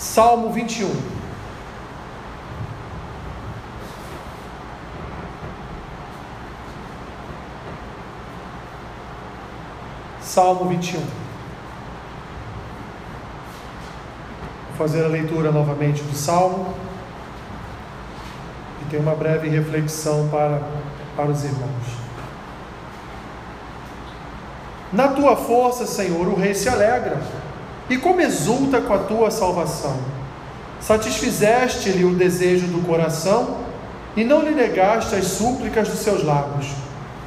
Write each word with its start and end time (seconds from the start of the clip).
Salmo 0.00 0.50
21. 0.50 0.90
Salmo 10.22 10.70
21. 10.70 11.00
Vou 11.00 11.08
fazer 14.78 15.04
a 15.04 15.08
leitura 15.08 15.52
novamente 15.52 16.02
do 16.02 16.16
Salmo 16.16 16.74
e 18.80 18.84
ter 18.86 18.96
uma 18.96 19.14
breve 19.14 19.50
reflexão 19.50 20.30
para, 20.30 20.62
para 21.14 21.26
os 21.26 21.44
irmãos. 21.44 21.84
Na 24.94 25.08
tua 25.08 25.36
força, 25.36 25.84
Senhor, 25.84 26.26
o 26.26 26.36
rei 26.36 26.54
se 26.54 26.70
alegra, 26.70 27.20
e 27.90 27.98
como 27.98 28.20
exulta 28.20 28.80
com 28.80 28.94
a 28.94 28.98
tua 28.98 29.30
salvação. 29.30 29.98
Satisfizeste-lhe 30.80 32.04
o 32.04 32.14
desejo 32.14 32.68
do 32.68 32.86
coração, 32.86 33.58
e 34.16 34.24
não 34.24 34.42
lhe 34.42 34.50
negaste 34.50 35.14
as 35.14 35.26
súplicas 35.26 35.88
dos 35.88 36.00
seus 36.00 36.24
lábios, 36.24 36.68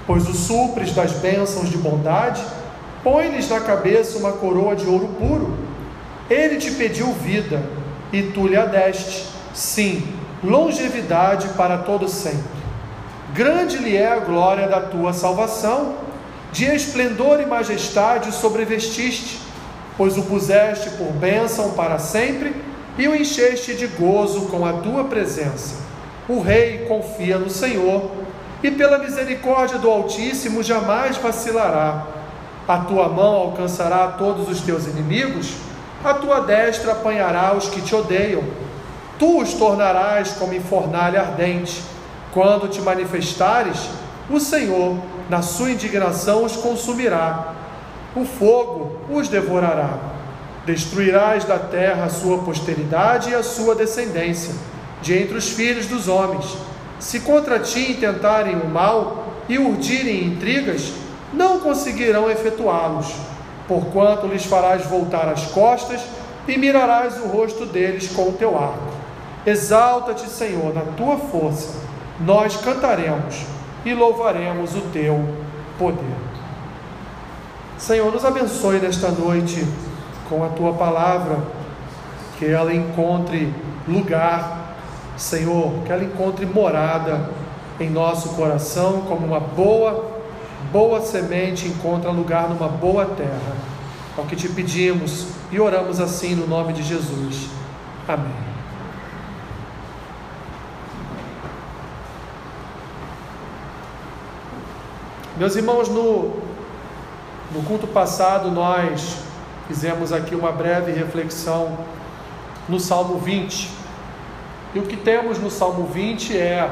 pois 0.08 0.28
o 0.28 0.34
supres 0.34 0.92
das 0.92 1.12
bênçãos 1.12 1.70
de 1.70 1.78
bondade, 1.78 2.44
põe-lhes 3.04 3.50
na 3.50 3.60
cabeça 3.60 4.18
uma 4.18 4.34
coroa 4.34 4.76
de 4.76 4.86
ouro 4.86 5.08
puro. 5.20 5.54
Ele 6.30 6.58
te 6.58 6.72
pediu 6.72 7.12
vida, 7.14 7.62
e 8.12 8.24
tu 8.24 8.48
lhe 8.48 8.58
a 8.58 8.66
deste, 8.66 9.28
sim, 9.54 10.08
longevidade 10.44 11.50
para 11.50 11.78
todo 11.80 12.08
sempre. 12.08 12.64
Grande 13.34 13.78
lhe 13.78 13.96
é 13.96 14.12
a 14.12 14.20
glória 14.20 14.68
da 14.68 14.80
tua 14.80 15.12
salvação 15.12 15.96
de 16.52 16.66
esplendor 16.66 17.42
e 17.42 17.46
majestade 17.46 18.30
o 18.30 18.34
sobrevestiste, 18.34 19.40
pois 19.98 20.18
o 20.18 20.24
puseste 20.24 20.90
por 20.92 21.12
bênção 21.14 21.72
para 21.72 22.00
sempre 22.00 22.56
e 22.98 23.08
o 23.08 23.16
encheste 23.16 23.76
de 23.76 23.88
gozo 23.88 24.48
com 24.48 24.66
a 24.66 24.74
tua 24.74 25.06
presença. 25.06 25.76
O 26.28 26.42
rei 26.42 26.86
confia 26.88 27.38
no 27.38 27.50
Senhor 27.50 28.12
e 28.62 28.72
pela 28.72 28.98
misericórdia 28.98 29.78
do 29.78 29.90
Altíssimo 29.90 30.64
jamais 30.64 31.18
vacilará. 31.18 32.06
A 32.68 32.78
tua 32.78 33.10
mão 33.10 33.36
alcançará 33.36 34.08
todos 34.08 34.48
os 34.48 34.62
teus 34.62 34.88
inimigos, 34.88 35.54
a 36.04 36.14
tua 36.14 36.42
destra 36.42 36.94
apanhará 36.94 37.54
os 37.56 37.68
que 37.68 37.82
te 37.82 37.94
odeiam. 37.94 38.44
Tu 39.20 39.42
os 39.42 39.54
tornarás 39.54 40.32
como 40.34 40.54
em 40.54 40.62
fornalha 40.62 41.22
ardente. 41.22 41.84
Quando 42.34 42.68
te 42.68 42.82
manifestares, 42.82 43.90
o 44.30 44.40
Senhor 44.40 44.98
na 45.30 45.42
sua 45.42 45.72
indignação 45.72 46.44
os 46.44 46.56
consumirá, 46.56 47.54
o 48.16 48.26
fogo 48.26 48.93
os 49.10 49.28
devorará. 49.28 49.98
Destruirás 50.66 51.44
da 51.44 51.60
terra 51.60 52.06
a 52.06 52.10
sua 52.10 52.40
posteridade 52.40 53.30
e 53.30 53.36
a 53.36 53.44
sua 53.44 53.76
descendência, 53.76 54.54
de 55.02 55.18
entre 55.18 55.38
os 55.38 55.50
filhos 55.50 55.88
dos 55.88 56.08
homens. 56.08 56.58
Se 57.00 57.20
contra 57.20 57.60
ti 57.60 57.92
intentarem 57.92 58.56
o 58.56 58.68
mal 58.68 59.28
e 59.50 59.58
urdirem 59.58 60.24
intrigas, 60.24 60.94
não 61.34 61.60
conseguirão 61.60 62.30
efetuá-los, 62.30 63.14
porquanto 63.68 64.28
lhes 64.28 64.46
farás 64.46 64.86
voltar 64.86 65.28
as 65.28 65.46
costas 65.48 66.02
e 66.48 66.58
mirarás 66.58 67.18
o 67.18 67.28
rosto 67.28 67.66
deles 67.66 68.08
com 68.08 68.30
o 68.30 68.34
teu 68.34 68.58
arco. 68.58 68.94
Exalta-te, 69.46 70.30
Senhor, 70.30 70.74
na 70.74 70.82
tua 70.96 71.18
força, 71.18 71.78
nós 72.20 72.56
cantaremos 72.58 73.42
e 73.84 73.94
louvaremos 73.94 74.76
o 74.76 74.82
teu 74.94 75.20
poder. 75.78 76.34
Senhor, 77.86 78.14
nos 78.14 78.24
abençoe 78.24 78.80
nesta 78.80 79.12
noite 79.12 79.68
com 80.30 80.42
a 80.42 80.48
tua 80.48 80.72
palavra, 80.72 81.38
que 82.40 82.46
ela 82.46 82.74
encontre 82.74 83.54
lugar, 83.86 84.78
Senhor, 85.18 85.84
que 85.84 85.92
ela 85.92 86.02
encontre 86.02 86.46
morada 86.46 87.30
em 87.82 87.90
nosso 87.90 88.30
coração, 88.36 89.02
como 89.02 89.28
uma 89.28 89.42
boa, 89.42 90.18
boa 90.72 91.02
semente 91.02 91.68
encontra 91.68 92.10
lugar 92.10 92.48
numa 92.48 92.70
boa 92.70 93.04
terra. 93.06 93.54
É 94.18 94.22
o 94.22 94.24
que 94.24 94.38
te 94.38 94.48
pedimos 94.48 95.28
e 95.52 95.60
oramos 95.60 96.00
assim 96.00 96.36
no 96.36 96.48
nome 96.48 96.72
de 96.72 96.84
Jesus. 96.84 97.50
Amém. 98.08 98.32
Meus 105.36 105.58
irmãos, 105.58 105.90
no, 105.90 106.43
no 107.54 107.62
culto 107.62 107.86
passado 107.86 108.50
nós 108.50 109.18
fizemos 109.68 110.12
aqui 110.12 110.34
uma 110.34 110.52
breve 110.52 110.92
reflexão 110.92 111.78
no 112.68 112.80
Salmo 112.80 113.20
20. 113.20 113.70
E 114.74 114.80
o 114.80 114.84
que 114.84 114.98
temos 114.98 115.38
no 115.38 115.52
Salmo 115.52 115.86
20 115.86 116.36
é 116.36 116.68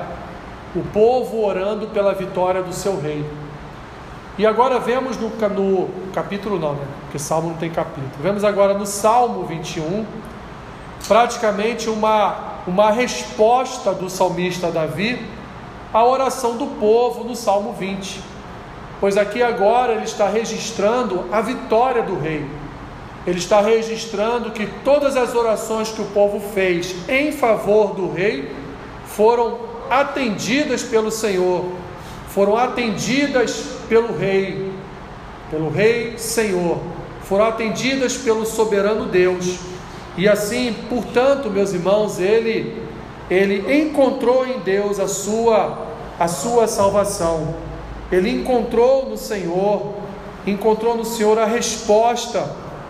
o 0.75 0.81
povo 0.91 1.45
orando 1.45 1.87
pela 1.87 2.15
vitória 2.15 2.63
do 2.63 2.73
seu 2.73 2.99
rei. 2.99 3.23
E 4.39 4.45
agora 4.45 4.79
vemos 4.79 5.17
no, 5.17 5.29
no 5.29 6.11
capítulo 6.13 6.57
não, 6.57 6.73
né? 6.73 6.85
Porque 7.01 7.19
Salmo 7.19 7.49
não 7.49 7.57
tem 7.57 7.69
capítulo. 7.69 8.09
Vemos 8.19 8.43
agora 8.43 8.73
no 8.73 8.87
Salmo 8.87 9.45
21 9.45 10.03
praticamente 11.07 11.89
uma, 11.89 12.35
uma 12.65 12.89
resposta 12.89 13.93
do 13.93 14.09
salmista 14.09 14.71
Davi 14.71 15.27
à 15.93 16.03
oração 16.03 16.57
do 16.57 16.65
povo 16.79 17.23
no 17.23 17.35
Salmo 17.35 17.73
20 17.73 18.31
pois 19.01 19.17
aqui 19.17 19.41
agora 19.41 19.93
ele 19.93 20.03
está 20.03 20.29
registrando 20.29 21.25
a 21.31 21.41
vitória 21.41 22.03
do 22.03 22.19
rei. 22.19 22.45
Ele 23.25 23.39
está 23.39 23.59
registrando 23.59 24.51
que 24.51 24.67
todas 24.83 25.17
as 25.17 25.33
orações 25.33 25.89
que 25.89 26.01
o 26.01 26.05
povo 26.05 26.39
fez 26.53 26.95
em 27.09 27.31
favor 27.31 27.95
do 27.95 28.11
rei 28.11 28.51
foram 29.07 29.59
atendidas 29.89 30.83
pelo 30.83 31.11
Senhor, 31.11 31.65
foram 32.29 32.55
atendidas 32.55 33.65
pelo 33.89 34.15
rei, 34.15 34.71
pelo 35.49 35.69
rei 35.69 36.17
Senhor, 36.17 36.79
foram 37.23 37.45
atendidas 37.45 38.15
pelo 38.15 38.45
soberano 38.45 39.07
Deus. 39.07 39.59
E 40.15 40.29
assim, 40.29 40.75
portanto, 40.87 41.49
meus 41.49 41.73
irmãos, 41.73 42.19
ele 42.19 42.79
ele 43.29 43.81
encontrou 43.81 44.45
em 44.45 44.59
Deus 44.59 44.99
a 44.99 45.07
sua 45.07 45.87
a 46.19 46.27
sua 46.27 46.67
salvação. 46.67 47.70
Ele 48.11 48.29
encontrou 48.29 49.09
no 49.09 49.17
Senhor, 49.17 49.93
encontrou 50.45 50.95
no 50.95 51.05
Senhor 51.05 51.39
a 51.39 51.45
resposta 51.45 52.45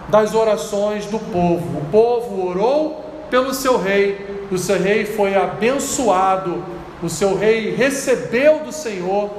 das 0.10 0.34
orações 0.34 1.06
do 1.06 1.20
povo. 1.20 1.80
O 1.80 1.86
povo 1.92 2.48
orou 2.48 3.06
pelo 3.30 3.54
seu 3.54 3.78
rei, 3.78 4.48
o 4.52 4.58
seu 4.58 4.82
rei 4.82 5.06
foi 5.06 5.36
abençoado, 5.36 6.64
o 7.02 7.10
seu 7.10 7.38
rei 7.38 7.76
recebeu 7.76 8.60
do 8.60 8.72
Senhor 8.72 9.30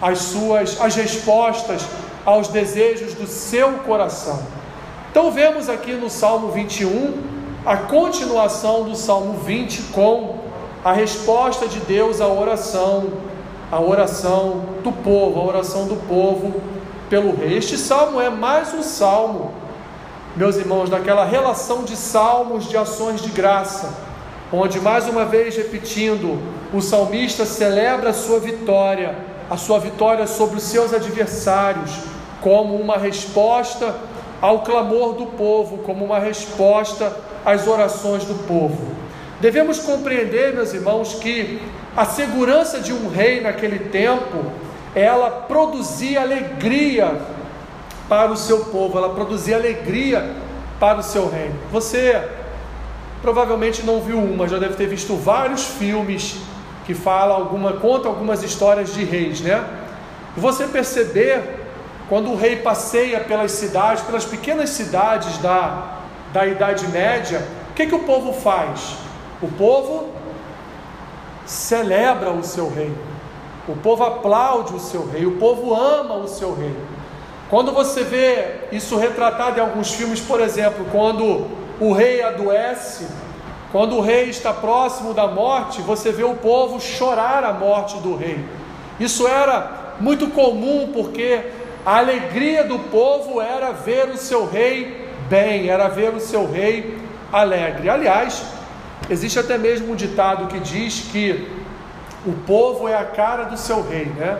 as 0.00 0.18
suas 0.18 0.80
as 0.80 0.94
respostas 0.94 1.86
aos 2.24 2.48
desejos 2.48 3.14
do 3.14 3.26
seu 3.26 3.72
coração. 3.86 4.42
Então 5.10 5.30
vemos 5.30 5.68
aqui 5.68 5.92
no 5.92 6.10
Salmo 6.10 6.48
21 6.48 7.36
a 7.64 7.76
continuação 7.76 8.84
do 8.84 8.96
Salmo 8.96 9.38
20 9.40 9.82
com 9.92 10.40
a 10.84 10.92
resposta 10.92 11.66
de 11.66 11.80
Deus 11.80 12.20
à 12.20 12.28
oração 12.28 13.12
a 13.70 13.80
oração 13.80 14.64
do 14.82 14.92
povo, 14.92 15.40
a 15.40 15.44
oração 15.44 15.86
do 15.86 15.96
povo 16.06 16.60
pelo 17.10 17.34
rei. 17.34 17.56
Este 17.56 17.76
salmo 17.76 18.20
é 18.20 18.30
mais 18.30 18.72
um 18.72 18.82
salmo, 18.82 19.52
meus 20.36 20.56
irmãos, 20.56 20.88
daquela 20.88 21.24
relação 21.24 21.82
de 21.82 21.96
salmos 21.96 22.68
de 22.68 22.76
ações 22.76 23.20
de 23.20 23.30
graça, 23.30 23.92
onde 24.52 24.78
mais 24.80 25.08
uma 25.08 25.24
vez 25.24 25.56
repetindo, 25.56 26.38
o 26.72 26.80
salmista 26.80 27.44
celebra 27.44 28.10
a 28.10 28.14
sua 28.14 28.38
vitória, 28.38 29.16
a 29.50 29.56
sua 29.56 29.78
vitória 29.78 30.26
sobre 30.26 30.56
os 30.56 30.62
seus 30.62 30.92
adversários, 30.92 31.90
como 32.40 32.76
uma 32.76 32.96
resposta 32.96 33.94
ao 34.40 34.60
clamor 34.60 35.14
do 35.14 35.26
povo, 35.26 35.78
como 35.78 36.04
uma 36.04 36.18
resposta 36.18 37.12
às 37.44 37.66
orações 37.66 38.24
do 38.24 38.34
povo. 38.46 38.94
Devemos 39.40 39.80
compreender, 39.80 40.54
meus 40.54 40.72
irmãos, 40.72 41.14
que 41.14 41.60
a 41.96 42.04
segurança 42.04 42.80
de 42.80 42.92
um 42.92 43.08
rei 43.08 43.40
naquele 43.40 43.78
tempo, 43.78 44.52
ela 44.94 45.30
produzia 45.30 46.20
alegria 46.20 47.20
para 48.08 48.30
o 48.30 48.36
seu 48.36 48.66
povo, 48.66 48.98
ela 48.98 49.14
produzia 49.14 49.56
alegria 49.56 50.34
para 50.78 50.98
o 50.98 51.02
seu 51.02 51.28
reino. 51.28 51.54
Você 51.72 52.22
provavelmente 53.22 53.82
não 53.84 54.00
viu 54.00 54.18
uma, 54.18 54.46
já 54.46 54.58
deve 54.58 54.74
ter 54.74 54.86
visto 54.86 55.16
vários 55.16 55.64
filmes 55.64 56.36
que 56.84 56.94
fala 56.94 57.34
alguma, 57.34 57.72
conta 57.74 58.08
algumas 58.08 58.42
histórias 58.42 58.92
de 58.92 59.02
reis, 59.02 59.40
né? 59.40 59.64
Você 60.36 60.66
perceber 60.68 61.64
quando 62.08 62.30
o 62.30 62.36
rei 62.36 62.56
passeia 62.56 63.20
pelas 63.20 63.52
cidades, 63.52 64.04
pelas 64.04 64.24
pequenas 64.24 64.70
cidades 64.70 65.38
da, 65.38 65.96
da 66.32 66.46
Idade 66.46 66.86
Média, 66.88 67.42
o 67.70 67.74
que, 67.74 67.86
que 67.86 67.94
o 67.94 68.00
povo 68.00 68.32
faz? 68.32 68.96
O 69.42 69.48
povo 69.48 70.10
celebra 71.46 72.30
o 72.30 72.42
seu 72.44 72.68
rei, 72.68 72.92
o 73.68 73.76
povo 73.76 74.04
aplaude 74.04 74.74
o 74.74 74.80
seu 74.80 75.08
rei, 75.08 75.24
o 75.24 75.38
povo 75.38 75.74
ama 75.74 76.14
o 76.16 76.28
seu 76.28 76.54
rei. 76.54 76.74
Quando 77.48 77.72
você 77.72 78.02
vê 78.02 78.68
isso 78.72 78.96
retratado 78.96 79.58
em 79.58 79.62
alguns 79.62 79.92
filmes, 79.92 80.20
por 80.20 80.40
exemplo, 80.40 80.84
quando 80.90 81.46
o 81.80 81.92
rei 81.92 82.22
adoece, 82.22 83.06
quando 83.70 83.96
o 83.96 84.00
rei 84.00 84.28
está 84.28 84.52
próximo 84.52 85.14
da 85.14 85.28
morte, 85.28 85.80
você 85.82 86.10
vê 86.10 86.24
o 86.24 86.34
povo 86.34 86.80
chorar 86.80 87.44
a 87.44 87.52
morte 87.52 87.98
do 87.98 88.16
rei. 88.16 88.44
Isso 88.98 89.28
era 89.28 89.94
muito 90.00 90.28
comum 90.28 90.90
porque 90.92 91.40
a 91.84 91.98
alegria 91.98 92.64
do 92.64 92.78
povo 92.78 93.40
era 93.40 93.70
ver 93.70 94.08
o 94.08 94.16
seu 94.16 94.48
rei 94.48 95.08
bem, 95.28 95.68
era 95.68 95.88
ver 95.88 96.14
o 96.14 96.20
seu 96.20 96.50
rei 96.50 96.98
alegre. 97.32 97.88
Aliás, 97.88 98.42
existe 99.08 99.38
até 99.38 99.56
mesmo 99.56 99.92
um 99.92 99.96
ditado 99.96 100.46
que 100.48 100.58
diz 100.60 101.08
que 101.12 101.48
o 102.26 102.32
povo 102.32 102.88
é 102.88 102.96
a 102.96 103.04
cara 103.04 103.44
do 103.44 103.56
seu 103.56 103.82
rei, 103.82 104.06
né? 104.06 104.38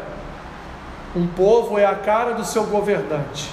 Um 1.15 1.27
povo 1.27 1.79
é 1.79 1.87
a 1.87 1.95
cara 1.95 2.33
do 2.33 2.45
seu 2.45 2.65
governante. 2.65 3.49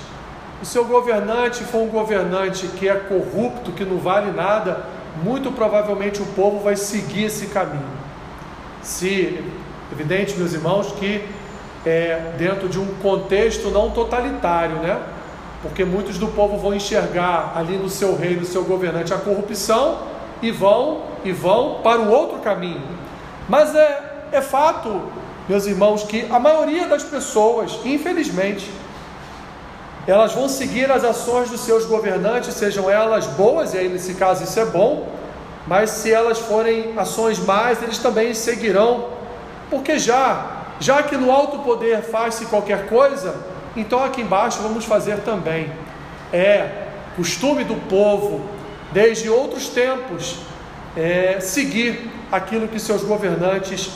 O 0.61 0.65
seu 0.65 0.85
governante 0.85 1.63
for 1.63 1.81
um 1.81 1.87
governante 1.87 2.67
que 2.67 2.89
é 2.89 2.95
corrupto, 2.95 3.71
que 3.71 3.85
não 3.85 3.97
vale 3.97 4.31
nada, 4.31 4.85
muito 5.23 5.51
provavelmente 5.51 6.21
o 6.21 6.25
povo 6.27 6.59
vai 6.59 6.75
seguir 6.75 7.25
esse 7.25 7.47
caminho. 7.47 7.85
Se, 8.81 9.43
evidente, 9.91 10.35
meus 10.35 10.53
irmãos, 10.53 10.93
que 10.93 11.23
é 11.85 12.33
dentro 12.37 12.67
de 12.67 12.79
um 12.79 12.87
contexto 13.01 13.69
não 13.69 13.91
totalitário, 13.91 14.77
né? 14.77 14.99
Porque 15.61 15.85
muitos 15.85 16.17
do 16.17 16.27
povo 16.27 16.57
vão 16.57 16.73
enxergar 16.73 17.53
ali 17.55 17.77
no 17.77 17.89
seu 17.89 18.17
rei, 18.17 18.35
no 18.35 18.45
seu 18.45 18.63
governante, 18.63 19.13
a 19.13 19.17
corrupção 19.17 20.12
e 20.43 20.51
vão 20.51 21.01
e 21.23 21.31
vão 21.31 21.79
para 21.81 22.01
o 22.01 22.11
outro 22.11 22.39
caminho. 22.39 22.81
Mas 23.47 23.73
é, 23.73 24.27
é 24.33 24.41
fato, 24.41 25.01
meus 25.47 25.65
irmãos, 25.65 26.03
que 26.03 26.27
a 26.29 26.37
maioria 26.37 26.85
das 26.87 27.01
pessoas, 27.01 27.79
infelizmente, 27.85 28.69
elas 30.05 30.33
vão 30.33 30.49
seguir 30.49 30.91
as 30.91 31.05
ações 31.05 31.49
dos 31.49 31.61
seus 31.61 31.85
governantes, 31.85 32.53
sejam 32.53 32.89
elas 32.89 33.25
boas, 33.25 33.73
e 33.73 33.77
aí 33.77 33.87
nesse 33.87 34.15
caso 34.15 34.43
isso 34.43 34.59
é 34.59 34.65
bom, 34.65 35.07
mas 35.65 35.91
se 35.91 36.11
elas 36.11 36.39
forem 36.39 36.93
ações 36.97 37.39
más, 37.39 37.81
eles 37.81 37.97
também 37.97 38.33
seguirão, 38.33 39.07
porque 39.69 39.97
já, 39.97 40.63
já 40.77 41.01
que 41.01 41.15
no 41.15 41.31
alto 41.31 41.59
poder 41.59 42.01
faz-se 42.01 42.47
qualquer 42.47 42.87
coisa, 42.87 43.33
então 43.77 44.03
aqui 44.03 44.21
embaixo 44.21 44.61
vamos 44.61 44.83
fazer 44.83 45.19
também. 45.19 45.71
É 46.33 46.83
costume 47.15 47.63
do 47.63 47.75
povo, 47.87 48.41
desde 48.93 49.29
outros 49.29 49.67
tempos, 49.69 50.37
é, 50.95 51.39
seguir 51.41 52.09
aquilo 52.31 52.67
que 52.67 52.79
seus 52.79 53.03
governantes 53.03 53.89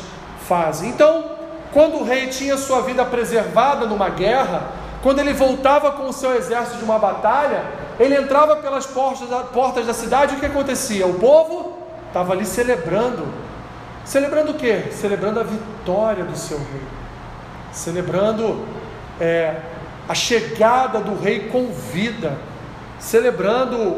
fazem. 0.48 0.90
Então, 0.90 1.32
quando 1.72 1.98
o 1.98 2.04
rei 2.04 2.28
tinha 2.28 2.58
sua 2.58 2.82
vida 2.82 3.06
preservada 3.06 3.86
numa 3.86 4.10
guerra, 4.10 4.72
quando 5.04 5.20
ele 5.20 5.34
voltava 5.34 5.92
com 5.92 6.10
o 6.10 6.14
seu 6.14 6.36
exército 6.36 6.78
de 6.78 6.84
uma 6.84 6.98
batalha, 6.98 7.64
ele 8.00 8.16
entrava 8.16 8.56
pelas 8.58 8.86
portas 8.86 9.30
da, 9.30 9.40
portas 9.40 9.86
da 9.86 9.94
cidade 9.94 10.34
e 10.34 10.38
o 10.38 10.40
que 10.40 10.46
acontecia? 10.46 11.06
O 11.06 11.16
povo 11.16 11.78
estava 12.08 12.34
ali 12.34 12.46
celebrando. 12.46 13.28
Celebrando 14.04 14.52
o 14.52 14.54
quê? 14.56 14.86
Celebrando 14.92 15.40
a 15.40 15.44
vitória 15.44 16.24
do 16.24 16.38
seu 16.38 16.58
rei. 16.58 16.82
Celebrando 17.72 18.66
é, 19.20 19.56
a 20.08 20.16
chegada 20.16 21.00
do 21.00 21.20
rei 21.20 21.50
com 21.50 21.68
vida. 21.68 22.38
Celebrando 23.00 23.98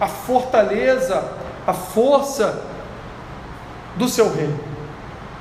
a 0.00 0.06
fortaleza, 0.06 1.22
a 1.66 1.72
força 1.72 2.62
do 3.96 4.08
seu 4.08 4.32
rei. 4.32 4.54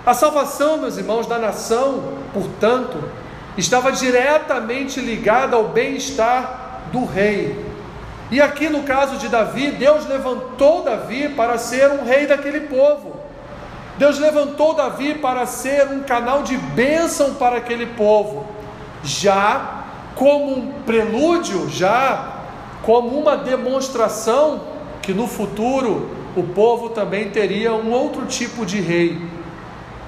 A 0.06 0.14
salvação, 0.14 0.78
meus 0.78 0.98
irmãos, 0.98 1.28
da 1.28 1.38
nação, 1.38 2.02
portanto, 2.34 2.98
estava 3.58 3.92
diretamente 3.92 5.00
ligada 5.00 5.56
ao 5.56 5.66
bem-estar 5.70 6.82
do 6.92 7.06
rei. 7.06 7.66
E 8.30 8.42
aqui 8.42 8.70
no 8.70 8.84
caso 8.84 9.18
de 9.18 9.30
Davi, 9.30 9.72
Deus 9.72 10.08
levantou 10.08 10.84
Davi 10.84 11.30
para 11.30 11.58
ser 11.58 11.90
um 11.92 12.04
rei 12.04 12.28
daquele 12.28 12.62
povo. 12.62 13.20
Deus 13.98 14.20
levantou 14.20 14.74
Davi 14.74 15.16
para 15.16 15.46
ser 15.46 15.88
um 15.88 16.02
canal 16.02 16.44
de 16.44 16.56
bênção 16.56 17.34
para 17.34 17.58
aquele 17.58 17.88
povo, 17.88 18.46
já 19.04 19.86
como 20.16 20.58
um 20.58 20.72
prelúdio, 20.86 21.70
já 21.70 22.37
como 22.88 23.20
uma 23.20 23.36
demonstração 23.36 24.62
que 25.02 25.14
no 25.14 25.28
futuro 25.28 26.10
o 26.38 26.44
povo 26.44 26.92
também 26.92 27.30
teria 27.30 27.74
um 27.74 27.92
outro 27.92 28.26
tipo 28.26 28.66
de 28.66 28.80
rei, 28.80 29.22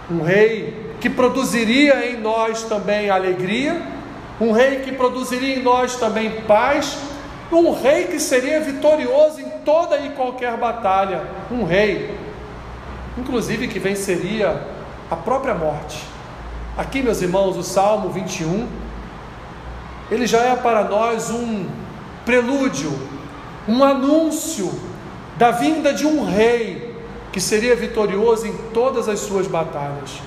um 0.10 0.22
rei 0.24 0.94
que 1.02 1.10
produziria 1.10 2.10
em 2.10 2.22
nós 2.22 2.64
também 2.64 3.10
alegria, 3.10 3.82
um 4.40 4.54
rei 4.54 4.80
que 4.80 4.94
produziria 4.94 5.58
em 5.58 5.62
nós 5.62 5.98
também 5.98 6.44
paz, 6.44 6.98
um 7.52 7.74
rei 7.74 8.06
que 8.06 8.18
seria 8.18 8.62
vitorioso 8.62 9.42
em 9.42 9.50
toda 9.66 9.98
e 9.98 10.12
qualquer 10.12 10.56
batalha, 10.56 11.24
um 11.52 11.66
rei, 11.66 12.18
inclusive 13.18 13.68
que 13.68 13.78
venceria 13.78 14.66
a 15.12 15.18
própria 15.18 15.54
morte. 15.54 16.02
Aqui, 16.78 17.02
meus 17.02 17.22
irmãos, 17.22 17.58
o 17.58 17.64
Salmo 17.64 18.08
21, 18.08 18.70
ele 20.10 20.26
já 20.26 20.44
é 20.44 20.56
para 20.56 20.86
nós 20.86 21.30
um 21.30 21.89
prelúdio, 22.30 22.94
um 23.68 23.84
anúncio 23.84 24.72
da 25.36 25.50
vinda 25.50 25.92
de 25.92 26.06
um 26.06 26.24
rei 26.24 26.94
que 27.32 27.42
seria 27.42 27.76
vitorioso 27.76 28.46
em 28.46 28.54
todas 28.72 29.10
as 29.10 29.22
suas 29.22 29.48
batalhas 29.48 30.22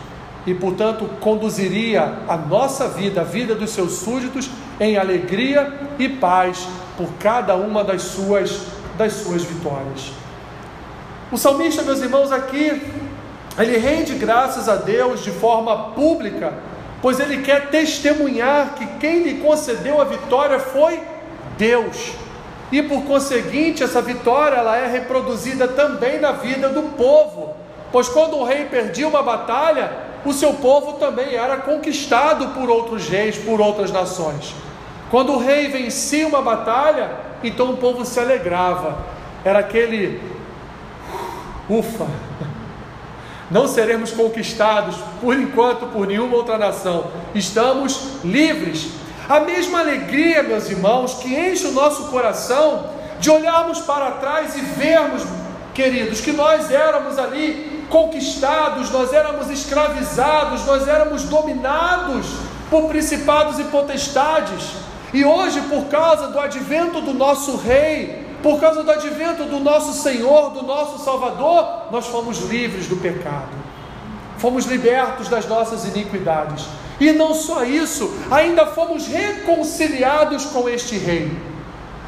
e, 0.44 0.52
portanto, 0.52 1.08
conduziria 1.20 2.18
a 2.26 2.36
nossa 2.36 2.88
vida, 2.88 3.20
a 3.20 3.24
vida 3.24 3.54
dos 3.54 3.70
seus 3.70 3.92
súditos, 3.92 4.50
em 4.80 4.96
alegria 4.96 5.72
e 5.96 6.08
paz 6.08 6.66
por 6.96 7.08
cada 7.20 7.54
uma 7.54 7.84
das 7.84 8.02
suas, 8.02 8.62
das 8.98 9.12
suas 9.12 9.44
vitórias. 9.44 10.10
O 11.30 11.38
salmista, 11.38 11.84
meus 11.84 12.02
irmãos, 12.02 12.32
aqui, 12.32 12.82
ele 13.56 13.78
rende 13.78 14.14
graças 14.14 14.68
a 14.68 14.74
Deus 14.74 15.22
de 15.22 15.30
forma 15.30 15.92
pública, 15.92 16.52
pois 17.00 17.20
ele 17.20 17.42
quer 17.42 17.70
testemunhar 17.70 18.74
que 18.74 18.86
quem 18.98 19.22
lhe 19.22 19.34
concedeu 19.34 20.00
a 20.00 20.04
vitória 20.04 20.58
foi 20.58 21.12
Deus. 21.56 22.12
E 22.70 22.82
por 22.82 23.04
conseguinte, 23.04 23.82
essa 23.82 24.00
vitória 24.00 24.56
ela 24.56 24.76
é 24.76 24.86
reproduzida 24.86 25.68
também 25.68 26.20
na 26.20 26.32
vida 26.32 26.68
do 26.70 26.82
povo. 26.96 27.54
Pois 27.90 28.08
quando 28.08 28.36
o 28.36 28.44
rei 28.44 28.64
perdia 28.64 29.06
uma 29.06 29.22
batalha, 29.22 29.92
o 30.24 30.32
seu 30.32 30.54
povo 30.54 30.94
também 30.94 31.34
era 31.34 31.58
conquistado 31.58 32.48
por 32.48 32.70
outros 32.70 33.08
reis, 33.08 33.36
por 33.36 33.60
outras 33.60 33.90
nações. 33.90 34.54
Quando 35.10 35.32
o 35.32 35.38
rei 35.38 35.68
vencia 35.68 36.26
uma 36.26 36.40
batalha, 36.40 37.10
então 37.44 37.72
o 37.72 37.76
povo 37.76 38.04
se 38.04 38.18
alegrava. 38.18 38.96
Era 39.44 39.58
aquele 39.58 40.22
ufa. 41.68 42.06
Não 43.50 43.68
seremos 43.68 44.10
conquistados 44.12 44.96
por 45.20 45.36
enquanto 45.36 45.86
por 45.92 46.06
nenhuma 46.06 46.36
outra 46.36 46.56
nação. 46.56 47.08
Estamos 47.34 48.24
livres. 48.24 48.88
A 49.32 49.40
mesma 49.40 49.78
alegria, 49.78 50.42
meus 50.42 50.68
irmãos, 50.68 51.14
que 51.14 51.34
enche 51.34 51.66
o 51.66 51.72
nosso 51.72 52.08
coração 52.08 52.90
de 53.18 53.30
olharmos 53.30 53.80
para 53.80 54.10
trás 54.10 54.54
e 54.54 54.60
vermos, 54.60 55.22
queridos, 55.72 56.20
que 56.20 56.32
nós 56.32 56.70
éramos 56.70 57.18
ali 57.18 57.82
conquistados, 57.88 58.90
nós 58.90 59.10
éramos 59.10 59.48
escravizados, 59.48 60.66
nós 60.66 60.86
éramos 60.86 61.22
dominados 61.22 62.26
por 62.68 62.90
principados 62.90 63.58
e 63.58 63.64
potestades. 63.64 64.74
E 65.14 65.24
hoje, 65.24 65.62
por 65.62 65.86
causa 65.86 66.28
do 66.28 66.38
advento 66.38 67.00
do 67.00 67.14
nosso 67.14 67.56
Rei, 67.56 68.36
por 68.42 68.60
causa 68.60 68.82
do 68.82 68.90
advento 68.90 69.44
do 69.44 69.60
nosso 69.60 69.94
Senhor, 69.94 70.50
do 70.50 70.62
nosso 70.62 71.02
Salvador, 71.02 71.86
nós 71.90 72.06
fomos 72.06 72.38
livres 72.50 72.86
do 72.86 72.96
pecado, 72.96 73.48
fomos 74.36 74.66
libertos 74.66 75.26
das 75.30 75.46
nossas 75.46 75.86
iniquidades. 75.86 76.81
E 77.02 77.10
não 77.10 77.34
só 77.34 77.64
isso, 77.64 78.14
ainda 78.30 78.64
fomos 78.64 79.08
reconciliados 79.08 80.44
com 80.44 80.68
este 80.68 80.96
Rei, 80.96 81.32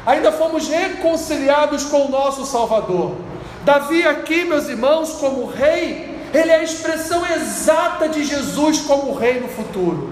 ainda 0.05 0.31
fomos 0.31 0.69
reconciliados 0.69 1.83
com 1.83 2.05
o 2.05 2.09
nosso 2.09 2.45
Salvador. 2.45 3.17
Davi, 3.65 4.07
aqui, 4.07 4.45
meus 4.45 4.69
irmãos, 4.69 5.11
como 5.19 5.47
rei, 5.47 6.17
ele 6.33 6.49
é 6.49 6.55
a 6.55 6.63
expressão 6.63 7.25
exata 7.25 8.07
de 8.07 8.23
Jesus 8.23 8.79
como 8.83 9.13
rei 9.13 9.41
no 9.41 9.49
futuro. 9.49 10.11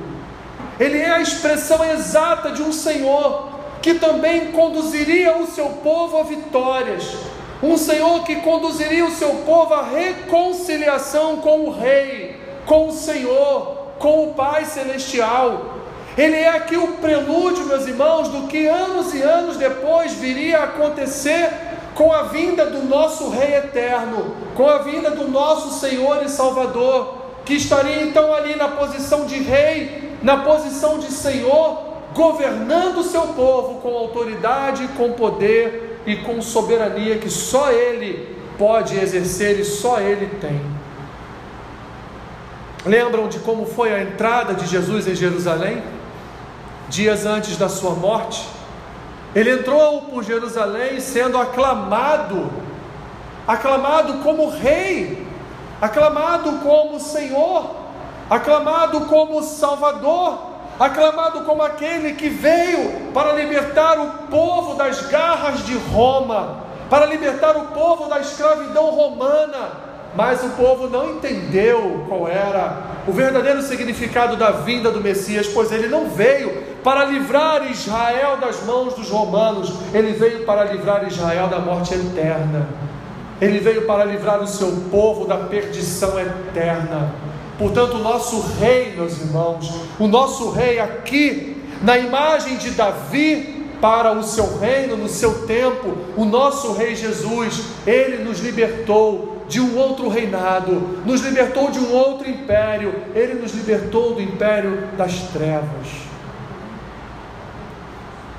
Ele 0.77 0.97
é 0.97 1.11
a 1.11 1.21
expressão 1.21 1.81
exata 1.85 2.51
de 2.51 2.61
um 2.61 2.73
Senhor 2.73 3.51
que 3.81 3.93
também 3.93 4.51
conduziria 4.51 5.37
o 5.37 5.47
seu 5.47 5.69
povo 5.81 6.17
a 6.17 6.23
vitórias. 6.23 7.15
Um 7.61 7.77
Senhor 7.77 8.25
que 8.25 8.35
conduziria 8.37 9.05
o 9.05 9.11
seu 9.11 9.29
povo 9.45 9.75
à 9.75 9.83
reconciliação 9.83 11.37
com 11.37 11.67
o 11.67 11.71
Rei, 11.71 12.35
com 12.65 12.89
o 12.89 12.91
Senhor, 12.91 13.82
com 13.99 14.25
o 14.25 14.33
Pai 14.33 14.65
Celestial. 14.65 15.73
Ele 16.17 16.35
é 16.35 16.49
aqui 16.49 16.77
o 16.77 16.93
prelúdio, 16.93 17.65
meus 17.65 17.87
irmãos, 17.87 18.27
do 18.27 18.47
que 18.47 18.67
anos 18.67 19.13
e 19.13 19.21
anos 19.21 19.57
depois 19.57 20.13
viria 20.13 20.59
a 20.59 20.63
acontecer 20.65 21.49
com 21.95 22.11
a 22.11 22.23
vinda 22.23 22.65
do 22.65 22.83
nosso 22.83 23.29
Rei 23.29 23.55
eterno, 23.55 24.35
com 24.55 24.67
a 24.67 24.79
vinda 24.79 25.11
do 25.11 25.27
nosso 25.27 25.79
Senhor 25.79 26.23
e 26.23 26.29
Salvador, 26.29 27.17
que 27.45 27.55
estaria 27.55 28.03
então 28.03 28.33
ali 28.33 28.55
na 28.55 28.67
posição 28.69 29.25
de 29.25 29.37
Rei, 29.39 30.11
na 30.21 30.37
posição 30.37 30.99
de 30.99 31.11
Senhor, 31.11 31.93
governando 32.13 32.99
o 32.99 33.03
seu 33.03 33.27
povo 33.29 33.81
com 33.81 33.89
autoridade, 33.89 34.87
com 34.95 35.13
poder 35.13 36.01
e 36.05 36.17
com 36.17 36.41
soberania 36.41 37.17
que 37.17 37.29
só 37.29 37.71
Ele 37.71 38.37
pode 38.57 38.97
exercer 38.97 39.59
e 39.59 39.65
só 39.65 39.99
Ele 39.99 40.27
tem. 40.39 40.61
Lembram 42.85 43.29
de 43.29 43.39
como 43.39 43.65
foi 43.65 43.93
a 43.93 44.01
entrada 44.01 44.53
de 44.53 44.67
Jesus 44.67 45.07
em 45.07 45.15
Jerusalém? 45.15 45.81
Dias 46.89 47.25
antes 47.25 47.55
da 47.57 47.69
sua 47.69 47.91
morte? 47.91 48.45
Ele 49.33 49.51
entrou 49.51 50.01
por 50.01 50.23
Jerusalém 50.23 50.99
sendo 50.99 51.37
aclamado, 51.37 52.51
aclamado 53.47 54.15
como 54.15 54.49
rei, 54.49 55.25
aclamado 55.81 56.59
como 56.59 56.99
Senhor, 56.99 57.71
aclamado 58.29 59.01
como 59.05 59.41
Salvador, 59.41 60.39
aclamado 60.77 61.45
como 61.45 61.63
aquele 61.63 62.13
que 62.15 62.27
veio 62.27 63.11
para 63.13 63.31
libertar 63.31 63.97
o 63.97 64.27
povo 64.29 64.75
das 64.75 65.01
garras 65.07 65.65
de 65.65 65.77
Roma, 65.77 66.63
para 66.89 67.05
libertar 67.05 67.55
o 67.55 67.67
povo 67.67 68.09
da 68.09 68.19
escravidão 68.19 68.91
romana 68.91 69.82
mas 70.15 70.43
o 70.43 70.49
povo 70.49 70.87
não 70.87 71.11
entendeu 71.11 72.05
qual 72.07 72.27
era 72.27 72.93
o 73.07 73.11
verdadeiro 73.11 73.61
significado 73.61 74.35
da 74.37 74.51
vinda 74.51 74.91
do 74.91 75.01
Messias, 75.01 75.47
pois 75.47 75.71
ele 75.71 75.87
não 75.87 76.09
veio 76.09 76.63
para 76.83 77.05
livrar 77.05 77.69
Israel 77.71 78.37
das 78.37 78.63
mãos 78.63 78.93
dos 78.93 79.09
romanos, 79.09 79.73
ele 79.93 80.13
veio 80.13 80.45
para 80.45 80.65
livrar 80.65 81.07
Israel 81.07 81.47
da 81.47 81.59
morte 81.59 81.93
eterna. 81.93 82.67
Ele 83.41 83.59
veio 83.59 83.85
para 83.85 84.05
livrar 84.05 84.41
o 84.41 84.47
seu 84.47 84.71
povo 84.91 85.25
da 85.25 85.37
perdição 85.37 86.19
eterna. 86.19 87.13
Portanto, 87.57 87.95
o 87.95 87.99
nosso 87.99 88.41
rei, 88.59 88.93
meus 88.95 89.19
irmãos, 89.19 89.73
o 89.99 90.07
nosso 90.07 90.51
rei 90.51 90.79
aqui, 90.79 91.57
na 91.81 91.97
imagem 91.97 92.57
de 92.57 92.71
Davi, 92.71 93.63
para 93.81 94.13
o 94.13 94.23
seu 94.23 94.59
reino, 94.59 94.95
no 94.95 95.09
seu 95.09 95.45
tempo, 95.45 95.97
o 96.15 96.23
nosso 96.23 96.71
rei 96.71 96.95
Jesus, 96.95 97.63
ele 97.85 98.23
nos 98.23 98.39
libertou 98.39 99.32
de 99.53 99.61
um 99.61 99.77
outro 99.77 100.09
reinado, 100.09 100.99
nos 101.05 101.21
libertou 101.21 101.69
de 101.69 101.77
um 101.77 101.91
outro 101.91 102.27
império, 102.27 102.91
ele 103.13 103.35
nos 103.35 103.53
libertou 103.53 104.15
do 104.15 104.19
império 104.19 104.87
das 104.97 105.13
trevas. 105.31 105.87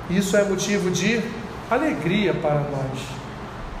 Isso 0.09 0.35
é 0.35 0.43
motivo 0.43 0.91
de 0.91 1.21
alegria 1.71 2.33
para 2.33 2.55
nós, 2.55 2.99